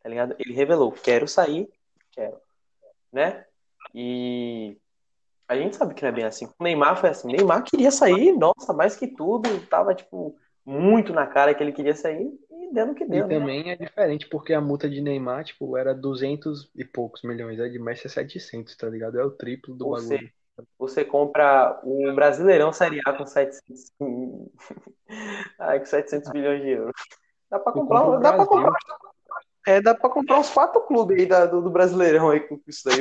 tá 0.00 0.08
ligado? 0.08 0.36
Ele 0.38 0.54
revelou, 0.54 0.92
quero 0.92 1.26
sair, 1.26 1.68
quero, 2.12 2.40
né? 3.12 3.44
E 3.94 4.76
a 5.48 5.56
gente 5.56 5.76
sabe 5.76 5.94
que 5.94 6.02
não 6.02 6.08
é 6.08 6.12
bem 6.12 6.24
assim. 6.24 6.46
O 6.58 6.64
Neymar 6.64 6.96
foi 6.98 7.10
assim, 7.10 7.28
Neymar 7.28 7.62
queria 7.62 7.90
sair, 7.90 8.32
nossa, 8.32 8.72
mais 8.72 8.96
que 8.96 9.06
tudo, 9.06 9.48
tava, 9.66 9.94
tipo, 9.94 10.36
muito 10.64 11.12
na 11.12 11.26
cara 11.26 11.54
que 11.54 11.62
ele 11.62 11.72
queria 11.72 11.94
sair 11.94 12.32
e 12.50 12.72
deu 12.72 12.86
no 12.86 12.94
que 12.94 13.04
deu, 13.04 13.26
E 13.26 13.28
né? 13.28 13.38
também 13.38 13.70
é 13.70 13.76
diferente, 13.76 14.28
porque 14.28 14.52
a 14.52 14.60
multa 14.60 14.88
de 14.88 15.00
Neymar, 15.00 15.44
tipo, 15.44 15.76
era 15.76 15.94
200 15.94 16.70
e 16.74 16.84
poucos 16.84 17.22
milhões. 17.22 17.60
A 17.60 17.68
de 17.68 17.78
Messi 17.78 18.06
é 18.06 18.10
700, 18.10 18.74
tá 18.76 18.88
ligado? 18.88 19.18
É 19.18 19.24
o 19.24 19.30
triplo 19.30 19.74
do 19.76 19.84
bagulho. 19.90 20.08
seja, 20.08 20.30
você 20.78 21.04
compra 21.04 21.80
o 21.84 22.12
Brasileirão 22.14 22.72
Série 22.72 23.00
A 23.06 23.12
com 23.12 23.26
700, 23.26 23.92
Ai, 25.58 25.78
com 25.80 25.86
700 25.86 26.32
milhões 26.32 26.62
de 26.62 26.70
euros. 26.70 26.94
Dá 27.50 27.58
pra 27.58 27.72
comprar, 27.72 28.00
compra 28.00 28.18
o 28.18 28.22
dá 28.22 28.32
pra 28.32 28.46
comprar, 28.46 28.78
é, 29.66 29.80
dá 29.80 29.94
pra 29.94 30.10
comprar 30.10 30.38
uns 30.40 30.50
quatro 30.50 30.80
clubes 30.82 31.18
aí 31.18 31.26
da- 31.26 31.46
do, 31.46 31.60
do 31.62 31.70
Brasileirão 31.70 32.30
aí 32.30 32.40
com 32.40 32.58
isso 32.66 32.82
daí. 32.84 32.98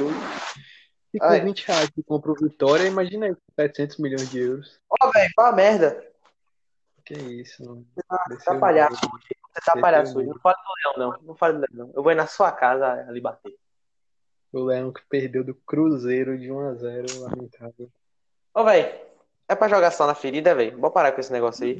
E 1.14 1.20
com 1.20 1.26
Ai. 1.26 1.42
20 1.42 1.68
reais 1.68 1.90
tu 1.92 2.04
compra 2.04 2.32
o 2.32 2.36
Vitória, 2.36 2.88
imagina 2.88 3.28
aí, 3.28 3.36
com 3.36 3.42
700 3.56 3.98
milhões 3.98 4.30
de 4.32 4.40
euros. 4.40 4.80
Ó, 4.90 5.12
velho, 5.12 5.30
vá 5.38 5.52
merda. 5.52 6.04
Que 7.06 7.14
isso, 7.14 7.64
mano. 7.66 7.86
Tá 8.08 8.24
Desceu 8.30 8.54
o 8.56 8.60
palhaço. 8.60 8.94
nível. 9.06 9.20
Você 9.54 9.62
tá 9.66 9.80
palhaço 9.80 10.14
é 10.14 10.22
hoje. 10.22 10.30
Não 10.30 10.40
fale 10.40 10.56
do 10.58 10.74
Leão, 10.98 10.98
não. 11.12 11.22
Não 11.28 11.36
fale 11.36 11.54
do 11.54 11.60
Leão, 11.60 11.88
não. 11.88 11.94
Eu 11.96 12.02
vou 12.02 12.12
ir 12.12 12.16
na 12.16 12.26
sua 12.28 12.52
casa 12.52 12.88
ali 13.08 13.22
bater. 13.22 13.54
O 14.52 14.64
Leão 14.64 14.92
que 14.92 15.02
perdeu 15.10 15.44
do 15.44 15.54
Cruzeiro 15.54 16.38
de 16.40 16.52
1 16.52 16.60
a 16.70 16.74
0 16.76 17.06
lamentável. 17.22 17.92
Ô, 18.54 18.64
velho, 18.64 18.92
é 19.48 19.56
pra 19.56 19.68
jogar 19.68 19.92
só 19.92 20.08
na 20.08 20.16
ferida, 20.16 20.56
velho? 20.56 20.80
Vou 20.80 20.90
parar 20.92 21.12
com 21.12 21.20
esse 21.20 21.32
negócio 21.32 21.66
aí. 21.66 21.78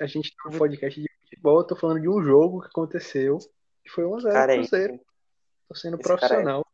A 0.00 0.06
gente 0.06 0.34
tem 0.34 0.54
um 0.54 0.58
podcast 0.58 1.00
de 1.00 1.08
futebol, 1.22 1.58
eu 1.58 1.66
tô 1.66 1.76
falando 1.76 2.00
de 2.00 2.08
um 2.08 2.22
jogo 2.22 2.60
que 2.60 2.68
aconteceu, 2.68 3.38
que 3.82 3.90
foi 3.90 4.04
1 4.04 4.14
a 4.16 4.20
0 4.20 4.32
Cara, 4.34 4.52
é 4.54 4.56
Cruzeiro. 4.58 4.94
isso. 4.94 5.04
Tô 5.68 5.74
sendo 5.74 5.94
Esse 5.98 6.02
é- 6.02 6.06
profissional. 6.16 6.66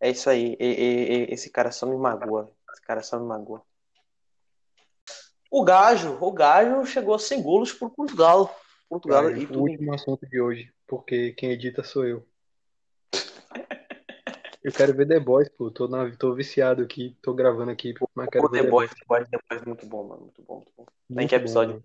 É 0.00 0.10
isso 0.10 0.30
aí. 0.30 0.56
E- 0.60 0.64
e- 0.64 1.12
e- 1.30 1.34
esse 1.34 1.50
cara 1.50 1.70
só 1.70 1.86
me 1.86 1.96
magoa. 1.96 2.52
Esse 2.72 2.82
cara 2.82 3.02
só 3.02 3.18
me 3.18 3.26
magoa. 3.26 3.62
O 5.50 5.64
Gajo, 5.64 6.18
o 6.20 6.32
Gajo 6.32 6.84
chegou 6.86 7.14
a 7.14 7.18
100 7.18 7.42
golos 7.42 7.72
por 7.72 7.90
Portugal. 7.90 8.54
Portugal 8.88 9.24
Cara, 9.24 9.38
e 9.38 9.44
o 9.44 9.48
tudo. 9.48 9.60
último 9.60 9.92
assunto 9.94 10.26
de 10.26 10.40
hoje, 10.40 10.72
porque 10.86 11.32
quem 11.32 11.50
edita 11.50 11.82
sou 11.82 12.06
eu. 12.06 12.26
Eu 14.62 14.72
quero 14.72 14.94
ver 14.94 15.06
The 15.08 15.20
Boys, 15.20 15.48
pô. 15.48 15.70
Tô, 15.70 15.88
na, 15.88 16.14
tô 16.16 16.34
viciado 16.34 16.82
aqui, 16.82 17.16
tô 17.22 17.32
gravando 17.32 17.70
aqui, 17.70 17.94
mas 18.14 18.28
quero 18.28 18.46
Pô, 18.46 18.50
ver 18.52 18.64
The 18.64 18.70
Boys, 18.70 18.90
The 18.90 19.04
Boys, 19.06 19.28
The 19.28 19.38
Boys, 19.48 19.64
muito 19.64 19.86
bom, 19.86 20.04
mano. 20.08 20.22
Muito 20.22 20.42
bom, 20.42 20.56
muito 20.56 20.72
bom. 20.76 20.84
Tá 20.84 20.92
em 21.10 21.14
Muito 21.14 21.28
que 21.30 21.34
episódio? 21.36 21.74
bom. 21.74 21.82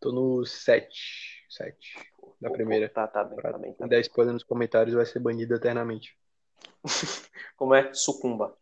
Tô 0.00 0.12
no 0.12 0.46
7. 0.46 1.44
7. 1.50 1.76
Da 2.40 2.48
Pô, 2.48 2.54
primeira. 2.54 2.88
Tá, 2.88 3.06
tá 3.06 3.22
bem, 3.24 3.36
Pra 3.36 3.52
tá 3.52 3.58
bem. 3.58 3.74
Tá 3.74 3.86
der 3.86 4.00
spoiler 4.00 4.32
nos 4.32 4.44
comentários 4.44 4.94
vai 4.94 5.04
ser 5.04 5.18
banido 5.18 5.54
eternamente. 5.54 6.16
Como 7.56 7.74
é? 7.74 7.92
Sucumba. 7.92 8.54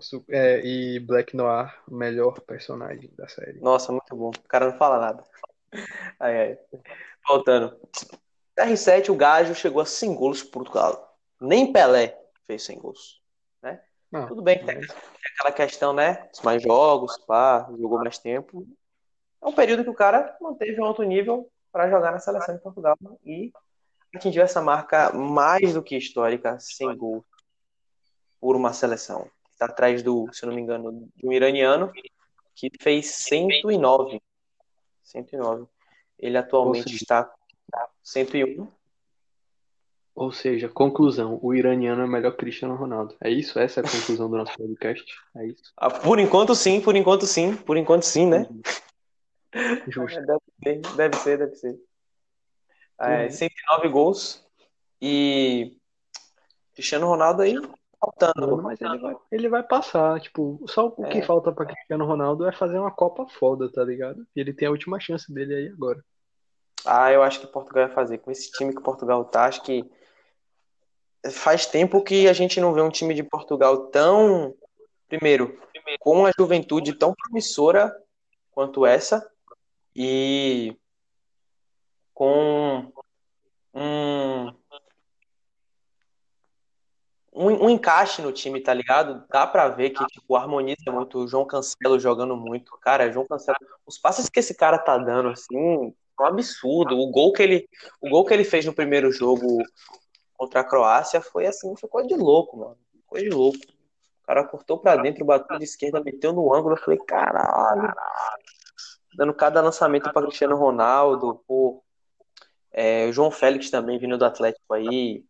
Su- 0.00 0.24
É, 0.28 0.60
e 0.64 1.00
Black 1.00 1.36
Noir, 1.36 1.74
o 1.88 1.94
melhor 1.94 2.40
personagem 2.40 3.10
da 3.16 3.28
série. 3.28 3.60
Nossa, 3.60 3.90
muito 3.92 4.14
bom. 4.14 4.30
O 4.30 4.48
cara 4.48 4.70
não 4.70 4.78
fala 4.78 4.98
nada. 4.98 5.24
Ai, 6.20 6.40
ai. 6.40 6.58
Voltando. 7.26 7.78
R7, 8.56 9.10
o 9.10 9.14
Gajo 9.16 9.54
chegou 9.54 9.82
a 9.82 9.86
100 9.86 10.14
gols 10.14 10.42
por 10.42 10.50
Portugal. 10.64 11.16
Nem 11.40 11.72
Pelé 11.72 12.18
fez 12.46 12.62
100 12.64 12.78
gols. 12.78 13.20
Né? 13.62 13.80
Ah, 14.12 14.26
Tudo 14.26 14.40
bem 14.42 14.58
que 14.58 14.64
mas- 14.64 14.86
tem 14.86 14.96
aquela 15.34 15.52
questão, 15.52 15.92
né? 15.92 16.28
Mais 16.42 16.62
jogos, 16.62 17.16
pá, 17.26 17.66
jogou 17.78 17.98
mais 17.98 18.18
tempo. 18.18 18.66
É 19.42 19.46
um 19.46 19.52
período 19.52 19.84
que 19.84 19.90
o 19.90 19.94
cara 19.94 20.36
manteve 20.40 20.80
um 20.80 20.84
alto 20.84 21.02
nível 21.02 21.50
para 21.70 21.88
jogar 21.90 22.10
na 22.12 22.18
seleção 22.18 22.56
de 22.56 22.62
Portugal 22.62 22.96
e 23.24 23.52
atingiu 24.14 24.42
essa 24.42 24.60
marca 24.60 25.12
mais 25.12 25.74
do 25.74 25.82
que 25.82 25.96
histórica, 25.96 26.58
100 26.58 26.96
gols 26.96 27.24
por 28.40 28.56
uma 28.56 28.72
seleção. 28.72 29.28
Está 29.50 29.66
atrás 29.66 30.02
do, 30.02 30.28
se 30.32 30.44
eu 30.44 30.48
não 30.48 30.56
me 30.56 30.62
engano, 30.62 31.08
de 31.16 31.26
um 31.26 31.32
iraniano 31.32 31.92
que 32.54 32.70
fez 32.80 33.06
109. 33.06 34.20
109. 35.02 35.66
Ele 36.18 36.38
atualmente 36.38 36.90
seja- 36.90 36.96
está 36.96 37.24
com 37.24 37.34
101. 38.02 38.68
Ou 40.14 40.32
seja, 40.32 40.68
conclusão, 40.68 41.38
o 41.40 41.54
iraniano 41.54 42.02
é 42.02 42.04
o 42.04 42.08
melhor 42.08 42.36
Cristiano 42.36 42.74
Ronaldo. 42.74 43.16
É 43.22 43.30
isso? 43.30 43.56
Essa 43.58 43.80
é 43.80 43.84
a 43.84 43.88
conclusão 43.88 44.28
do 44.28 44.36
nosso 44.36 44.52
podcast? 44.56 45.04
É 45.36 45.46
isso? 45.46 45.72
Ah, 45.76 45.90
por 45.90 46.18
enquanto 46.18 46.56
sim, 46.56 46.80
por 46.80 46.96
enquanto 46.96 47.24
sim, 47.24 47.54
por 47.54 47.76
enquanto 47.76 48.02
sim, 48.02 48.26
né? 48.26 48.48
Justo. 49.86 50.18
Deve 50.58 50.76
ser, 50.82 50.96
deve 50.96 51.16
ser, 51.16 51.38
deve 51.38 51.54
ser. 51.54 51.78
É, 53.00 53.24
Uhum. 53.24 53.30
109 53.30 53.88
gols 53.88 54.44
e 55.00 55.76
Cristiano 56.74 57.06
Ronaldo 57.06 57.42
aí 57.42 57.54
faltando. 58.00 58.62
Mas 58.62 58.80
ele 58.80 58.98
vai, 58.98 59.16
ele 59.30 59.48
vai 59.48 59.62
passar. 59.62 60.20
Tipo, 60.20 60.60
só 60.68 60.86
o 60.86 61.04
que 61.08 61.18
É. 61.18 61.22
falta 61.22 61.52
pra 61.52 61.66
Cristiano 61.66 62.04
Ronaldo 62.04 62.46
é 62.46 62.52
fazer 62.52 62.78
uma 62.78 62.90
Copa 62.90 63.26
foda, 63.28 63.70
tá 63.70 63.84
ligado? 63.84 64.26
E 64.34 64.40
ele 64.40 64.52
tem 64.52 64.68
a 64.68 64.70
última 64.70 64.98
chance 65.00 65.32
dele 65.32 65.54
aí 65.54 65.68
agora. 65.68 66.04
Ah, 66.86 67.12
eu 67.12 67.22
acho 67.22 67.40
que 67.40 67.46
Portugal 67.46 67.86
vai 67.86 67.94
fazer. 67.94 68.18
Com 68.18 68.30
esse 68.30 68.50
time 68.52 68.74
que 68.74 68.82
Portugal 68.82 69.24
tá, 69.24 69.46
acho 69.46 69.62
que 69.62 69.84
faz 71.32 71.66
tempo 71.66 72.02
que 72.02 72.28
a 72.28 72.32
gente 72.32 72.60
não 72.60 72.72
vê 72.72 72.80
um 72.80 72.90
time 72.90 73.12
de 73.14 73.22
Portugal 73.24 73.86
tão, 73.88 74.54
primeiro, 75.08 75.60
com 75.98 76.20
uma 76.20 76.32
juventude 76.38 76.94
tão 76.94 77.12
promissora 77.14 77.92
quanto 78.52 78.86
essa 78.86 79.28
e 79.94 80.77
com 82.18 82.90
um, 83.72 84.52
um, 87.32 87.66
um 87.66 87.70
encaixe 87.70 88.20
no 88.20 88.32
time, 88.32 88.60
tá 88.60 88.74
ligado? 88.74 89.24
Dá 89.30 89.46
pra 89.46 89.68
ver 89.68 89.90
que, 89.90 90.04
tipo, 90.06 90.34
harmoniza 90.34 90.90
muito. 90.90 91.20
O 91.20 91.28
João 91.28 91.46
Cancelo 91.46 91.96
jogando 92.00 92.36
muito. 92.36 92.76
Cara, 92.78 93.12
João 93.12 93.24
Cancelo, 93.24 93.56
os 93.86 93.96
passes 93.96 94.28
que 94.28 94.40
esse 94.40 94.52
cara 94.52 94.78
tá 94.78 94.98
dando, 94.98 95.28
assim, 95.28 95.56
é 95.56 96.22
um 96.22 96.26
absurdo. 96.26 96.98
O 96.98 97.08
gol 97.12 97.32
que 97.32 97.40
ele, 97.40 97.68
o 98.00 98.10
gol 98.10 98.24
que 98.24 98.34
ele 98.34 98.42
fez 98.42 98.66
no 98.66 98.74
primeiro 98.74 99.12
jogo 99.12 99.62
contra 100.36 100.62
a 100.62 100.64
Croácia 100.64 101.20
foi 101.20 101.46
assim, 101.46 101.72
foi 101.76 101.88
coisa 101.88 102.08
de 102.08 102.16
louco, 102.16 102.56
mano. 102.56 102.78
Coisa 103.06 103.28
de 103.28 103.32
louco. 103.32 103.58
O 103.58 104.26
cara 104.26 104.42
cortou 104.42 104.76
pra 104.76 104.96
dentro, 104.96 105.24
bateu 105.24 105.56
de 105.56 105.64
esquerda, 105.64 106.02
meteu 106.02 106.32
no 106.32 106.52
ângulo. 106.52 106.74
Eu 106.74 106.80
falei, 106.80 106.98
caralho. 106.98 107.94
Dando 109.14 109.32
cada 109.32 109.62
lançamento 109.62 110.12
pra 110.12 110.22
Cristiano 110.22 110.56
Ronaldo, 110.56 111.40
pô. 111.46 111.84
É, 112.72 113.06
o 113.06 113.12
João 113.12 113.30
Félix 113.30 113.70
também 113.70 113.98
vindo 113.98 114.18
do 114.18 114.24
Atlético 114.24 114.74
aí, 114.74 115.24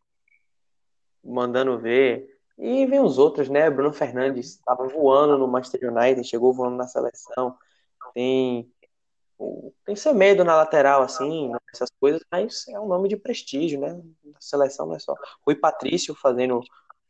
mandando 1.22 1.78
ver. 1.78 2.26
E 2.58 2.86
vem 2.86 3.00
os 3.00 3.18
outros, 3.18 3.48
né? 3.48 3.70
Bruno 3.70 3.92
Fernandes 3.92 4.56
estava 4.56 4.86
voando 4.88 5.38
no 5.38 5.46
Manchester 5.46 5.92
United, 5.92 6.26
chegou 6.26 6.52
voando 6.52 6.76
na 6.76 6.88
seleção. 6.88 7.56
Tem 8.14 8.68
tem 9.84 9.94
Semedo 9.94 10.44
na 10.44 10.56
lateral, 10.56 11.02
assim, 11.02 11.52
essas 11.72 11.90
coisas, 12.00 12.20
mas 12.30 12.66
é 12.68 12.80
um 12.80 12.88
nome 12.88 13.08
de 13.08 13.16
prestígio, 13.16 13.78
né? 13.80 13.94
Na 14.24 14.40
seleção 14.40 14.86
não 14.86 14.96
é 14.96 14.98
só. 14.98 15.14
Rui 15.46 15.54
Patrício 15.54 16.14
fazendo 16.14 16.60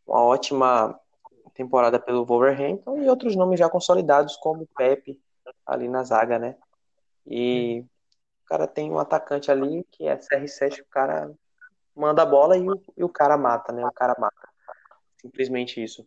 uma 0.07 0.23
ótima 0.23 0.99
temporada 1.55 1.99
pelo 1.99 2.27
Wolverhampton 2.27 3.03
e 3.03 3.09
outros 3.09 3.35
nomes 3.35 3.59
já 3.59 3.69
consolidados, 3.69 4.37
como 4.37 4.65
o 4.65 4.69
Pepe 4.77 5.19
ali 5.67 5.89
na 5.89 6.03
zaga, 6.05 6.39
né? 6.39 6.57
E 7.27 7.81
o 7.81 7.87
cara 8.49 8.67
tem 8.67 8.91
um 8.91 8.99
atacante 8.99 9.51
ali 9.51 9.85
que 9.91 10.07
é 10.07 10.17
CR7, 10.17 10.81
o 10.81 10.87
cara 10.87 11.31
manda 11.95 12.23
a 12.23 12.27
bola 12.27 12.57
e 12.57 12.69
o, 12.69 12.83
e 12.97 13.05
o 13.05 13.09
cara 13.09 13.37
mata, 13.37 13.73
né? 13.73 13.85
O 13.85 13.93
cara 13.93 14.15
mata. 14.19 14.49
Simplesmente 15.21 15.83
isso. 15.83 16.07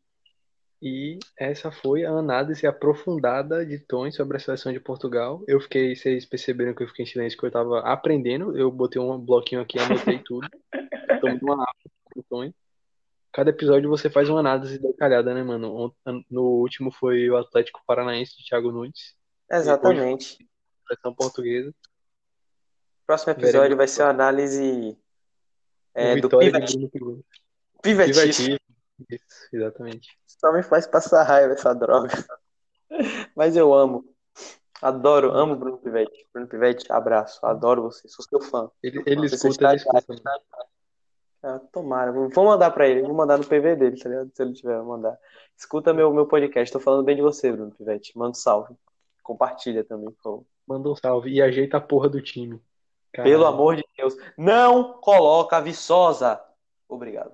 E 0.82 1.19
essa 1.38 1.71
foi 1.71 2.06
a 2.06 2.12
análise 2.12 2.65
aprofundada 2.65 3.63
de 3.63 3.77
Tony 3.77 4.12
sobre 4.12 4.38
a 4.38 4.39
seleção 4.39 4.73
de 4.73 4.80
Portugal. 4.80 5.44
Eu 5.48 5.62
fiquei, 5.62 5.96
vocês 5.96 6.25
perceberam 6.25 6.73
que 6.73 6.81
eu 6.81 6.87
fiquei 6.87 7.04
em 7.04 7.08
silêncio, 7.08 7.37
que 7.37 7.46
eu 7.46 7.52
tava 7.52 7.81
aprendendo. 7.81 8.58
Eu 8.58 8.71
botei 8.71 9.00
um 9.00 9.19
bloquinho 9.19 9.62
aqui, 9.62 9.77
anotei 9.77 10.19
tudo. 10.25 10.50
Tomei 11.19 11.37
uma 11.44 11.54
aula 11.54 11.67
com 12.12 12.21
Tony. 12.23 12.56
Cada 13.31 13.52
episódio 13.52 13.89
você 13.89 14.10
faz 14.10 14.27
uma 14.27 14.39
análise 14.39 14.79
detalhada, 14.79 15.33
né, 15.33 15.44
mano? 15.44 15.94
No 16.29 16.42
último 16.42 16.92
foi 16.92 17.29
o 17.29 17.37
Atlético 17.37 17.81
Paranaense 17.85 18.35
de 18.37 18.44
Thiago 18.44 18.71
Nunes, 18.71 19.15
Exatamente. 19.50 20.37
seleção 20.87 21.13
portuguesa. 21.13 21.73
Próximo 23.12 23.34
episódio 23.34 23.60
Veremos. 23.60 23.78
vai 23.78 23.88
ser 23.90 24.04
uma 24.04 24.10
análise 24.10 24.98
é, 25.94 26.16
do. 26.16 26.30
Pivetti. 27.84 28.58
Isso, 29.10 29.50
exatamente. 29.52 30.18
Só 30.26 30.54
me 30.54 30.64
faz 30.64 30.88
passar 30.88 31.24
raiva 31.24 31.52
essa 31.52 31.74
droga. 31.76 32.08
Mas 33.36 33.58
eu 33.58 33.74
amo. 33.74 34.06
Adoro, 34.82 35.30
amo 35.32 35.58
Bruno 35.58 35.78
Pivete. 35.80 36.26
Bruno 36.32 36.48
Pivete, 36.48 36.90
abraço. 36.90 37.46
Adoro 37.46 37.82
você. 37.82 38.08
Sou 38.08 38.24
seu 38.24 38.40
fã. 38.40 38.72
Ele, 38.82 39.04
ele 39.06 39.28
Você 39.28 39.50
escuta, 39.50 39.68
ele 39.68 39.76
escuta. 39.76 40.22
Ah, 41.44 41.60
tomara. 41.74 42.14
Vou 42.14 42.46
mandar 42.46 42.72
pra 42.72 42.88
ele. 42.88 43.02
Vou 43.02 43.14
mandar 43.14 43.38
no 43.38 43.46
PV 43.46 43.76
dele, 43.76 44.00
tá 44.00 44.08
ligado? 44.08 44.32
Se 44.34 44.42
ele 44.42 44.54
tiver, 44.54 44.78
vou 44.78 44.86
mandar. 44.86 45.20
Escuta 45.58 45.94
meu, 45.94 46.14
meu 46.14 46.28
podcast. 46.28 46.72
Tô 46.72 46.80
falando 46.80 47.04
bem 47.04 47.18
de 47.18 47.22
você, 47.22 47.52
Bruno 47.52 47.72
Pivete. 47.72 48.18
Manda 48.18 48.32
um 48.32 48.36
salve. 48.36 48.74
Compartilha 49.22 49.84
também, 49.84 50.12
por 50.12 50.22
favor. 50.24 50.46
Manda 50.66 50.90
um 50.90 50.96
salve 50.96 51.30
e 51.30 51.42
ajeita 51.42 51.76
a 51.76 51.82
porra 51.82 52.08
do 52.08 52.22
time. 52.22 52.58
Pelo 53.12 53.46
amor 53.46 53.76
de 53.76 53.86
Deus, 53.98 54.16
não 54.38 54.94
coloca 54.94 55.58
a 55.58 55.62
Viçosa. 55.62 56.42
Obrigado. 56.88 57.34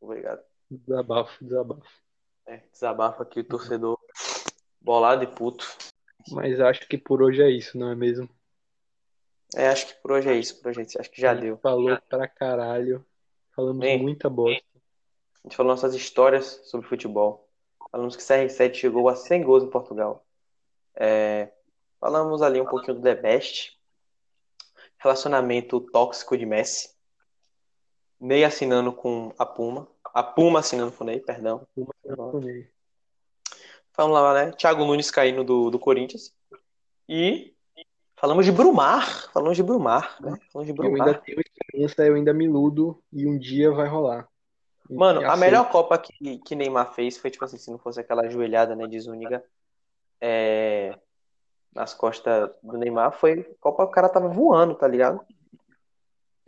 Obrigado. 0.00 0.42
Desabafo, 0.70 1.44
desabafo. 1.44 2.00
É, 2.46 2.62
desabafa 2.72 3.22
aqui 3.22 3.40
o 3.40 3.44
torcedor 3.44 3.98
bolado 4.80 5.22
e 5.24 5.26
puto. 5.26 5.66
Mas 6.30 6.60
acho 6.60 6.86
que 6.88 6.96
por 6.96 7.22
hoje 7.22 7.42
é 7.42 7.50
isso, 7.50 7.78
não 7.78 7.90
é 7.90 7.94
mesmo? 7.94 8.28
É, 9.54 9.68
acho 9.68 9.88
que 9.88 9.94
por 9.94 10.12
hoje 10.12 10.28
é 10.28 10.34
isso, 10.34 10.60
por 10.60 10.70
hoje 10.70 10.80
é. 10.80 11.00
Acho 11.00 11.10
que 11.10 11.20
já 11.20 11.34
gente 11.34 11.42
deu. 11.42 11.58
Falou 11.58 11.98
pra 12.08 12.28
caralho. 12.28 13.04
Falamos 13.54 13.80
Bem, 13.80 14.00
muita 14.00 14.30
bosta. 14.30 14.64
A 15.42 15.48
gente 15.48 15.56
falou 15.56 15.72
nossas 15.72 15.94
histórias 15.94 16.60
sobre 16.64 16.86
futebol. 16.86 17.48
Falamos 17.90 18.14
que 18.14 18.22
CR7 18.22 18.74
chegou 18.74 19.08
a 19.08 19.16
100 19.16 19.42
gols 19.42 19.64
em 19.64 19.70
Portugal. 19.70 20.24
É, 20.94 21.50
falamos 21.98 22.42
ali 22.42 22.60
um 22.60 22.66
pouquinho 22.66 22.96
do 22.96 23.02
The 23.02 23.14
Best. 23.14 23.79
Relacionamento 25.00 25.80
tóxico 25.80 26.36
de 26.36 26.46
Messi. 26.46 26.90
Ney 28.20 28.44
assinando 28.44 28.92
com 28.92 29.32
a 29.38 29.46
Puma. 29.46 29.88
A 30.04 30.22
Puma 30.22 30.60
assinando 30.60 30.92
com 30.92 31.04
o 31.04 31.06
Ney, 31.06 31.20
perdão. 31.20 31.66
Uma 31.76 31.94
japonês. 32.04 32.66
Falamos 33.92 34.20
lá, 34.20 34.34
né? 34.34 34.52
Thiago 34.52 34.84
Nunes 34.84 35.10
caindo 35.10 35.42
do, 35.42 35.70
do 35.70 35.78
Corinthians. 35.78 36.34
E 37.08 37.54
falamos 38.16 38.44
de 38.44 38.52
Brumar. 38.52 39.30
Falamos 39.32 39.56
de 39.56 39.62
Brumar, 39.62 40.16
né? 40.20 40.38
Falamos 40.52 40.72
de 40.72 40.78
Eu 40.78 40.86
ainda 40.86 41.04
Brumar. 41.04 41.22
tenho 41.22 41.40
esperança, 41.40 42.06
eu 42.06 42.14
ainda 42.14 42.32
me 42.32 42.44
iludo 42.44 43.02
e 43.12 43.26
um 43.26 43.38
dia 43.38 43.72
vai 43.72 43.88
rolar. 43.88 44.28
E 44.88 44.94
Mano, 44.94 45.28
a 45.28 45.36
melhor 45.36 45.70
Copa 45.70 45.96
que, 45.96 46.38
que 46.38 46.54
Neymar 46.54 46.92
fez 46.94 47.16
foi, 47.16 47.30
tipo 47.30 47.44
assim, 47.44 47.56
se 47.56 47.70
não 47.70 47.78
fosse 47.78 48.00
aquela 48.00 48.22
ajoelhada, 48.22 48.74
né, 48.74 48.86
de 48.86 48.98
Zúñiga, 48.98 49.44
é, 50.20 50.98
nas 51.74 51.94
costas 51.94 52.50
do 52.62 52.76
Neymar, 52.76 53.12
foi 53.12 53.44
Copa, 53.60 53.84
o 53.84 53.88
cara 53.90 54.08
tava 54.08 54.28
voando, 54.28 54.74
tá 54.74 54.86
ligado? 54.88 55.20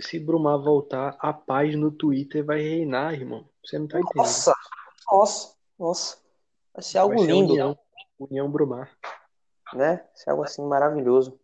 Se 0.01 0.19
Brumar 0.19 0.59
voltar, 0.59 1.17
a 1.21 1.33
paz 1.33 1.77
no 1.77 1.91
Twitter 1.91 2.45
vai 2.45 2.61
reinar, 2.61 3.15
irmão. 3.15 3.49
Você 3.65 3.79
não 3.79 3.87
tá 3.87 3.99
entendendo. 4.01 4.17
Nossa, 4.17 4.55
nossa, 5.11 5.55
nossa. 5.79 6.19
Vai 6.75 6.83
ser 6.83 6.99
algo 6.99 7.15
Vai 7.15 7.25
ser 7.25 7.33
lindo, 7.33 7.53
União, 7.53 7.79
União 8.19 8.51
Brumar. 8.51 8.91
né? 9.75 9.97
Vai 9.97 10.11
ser 10.15 10.31
algo 10.31 10.43
assim 10.43 10.63
maravilhoso. 10.67 11.39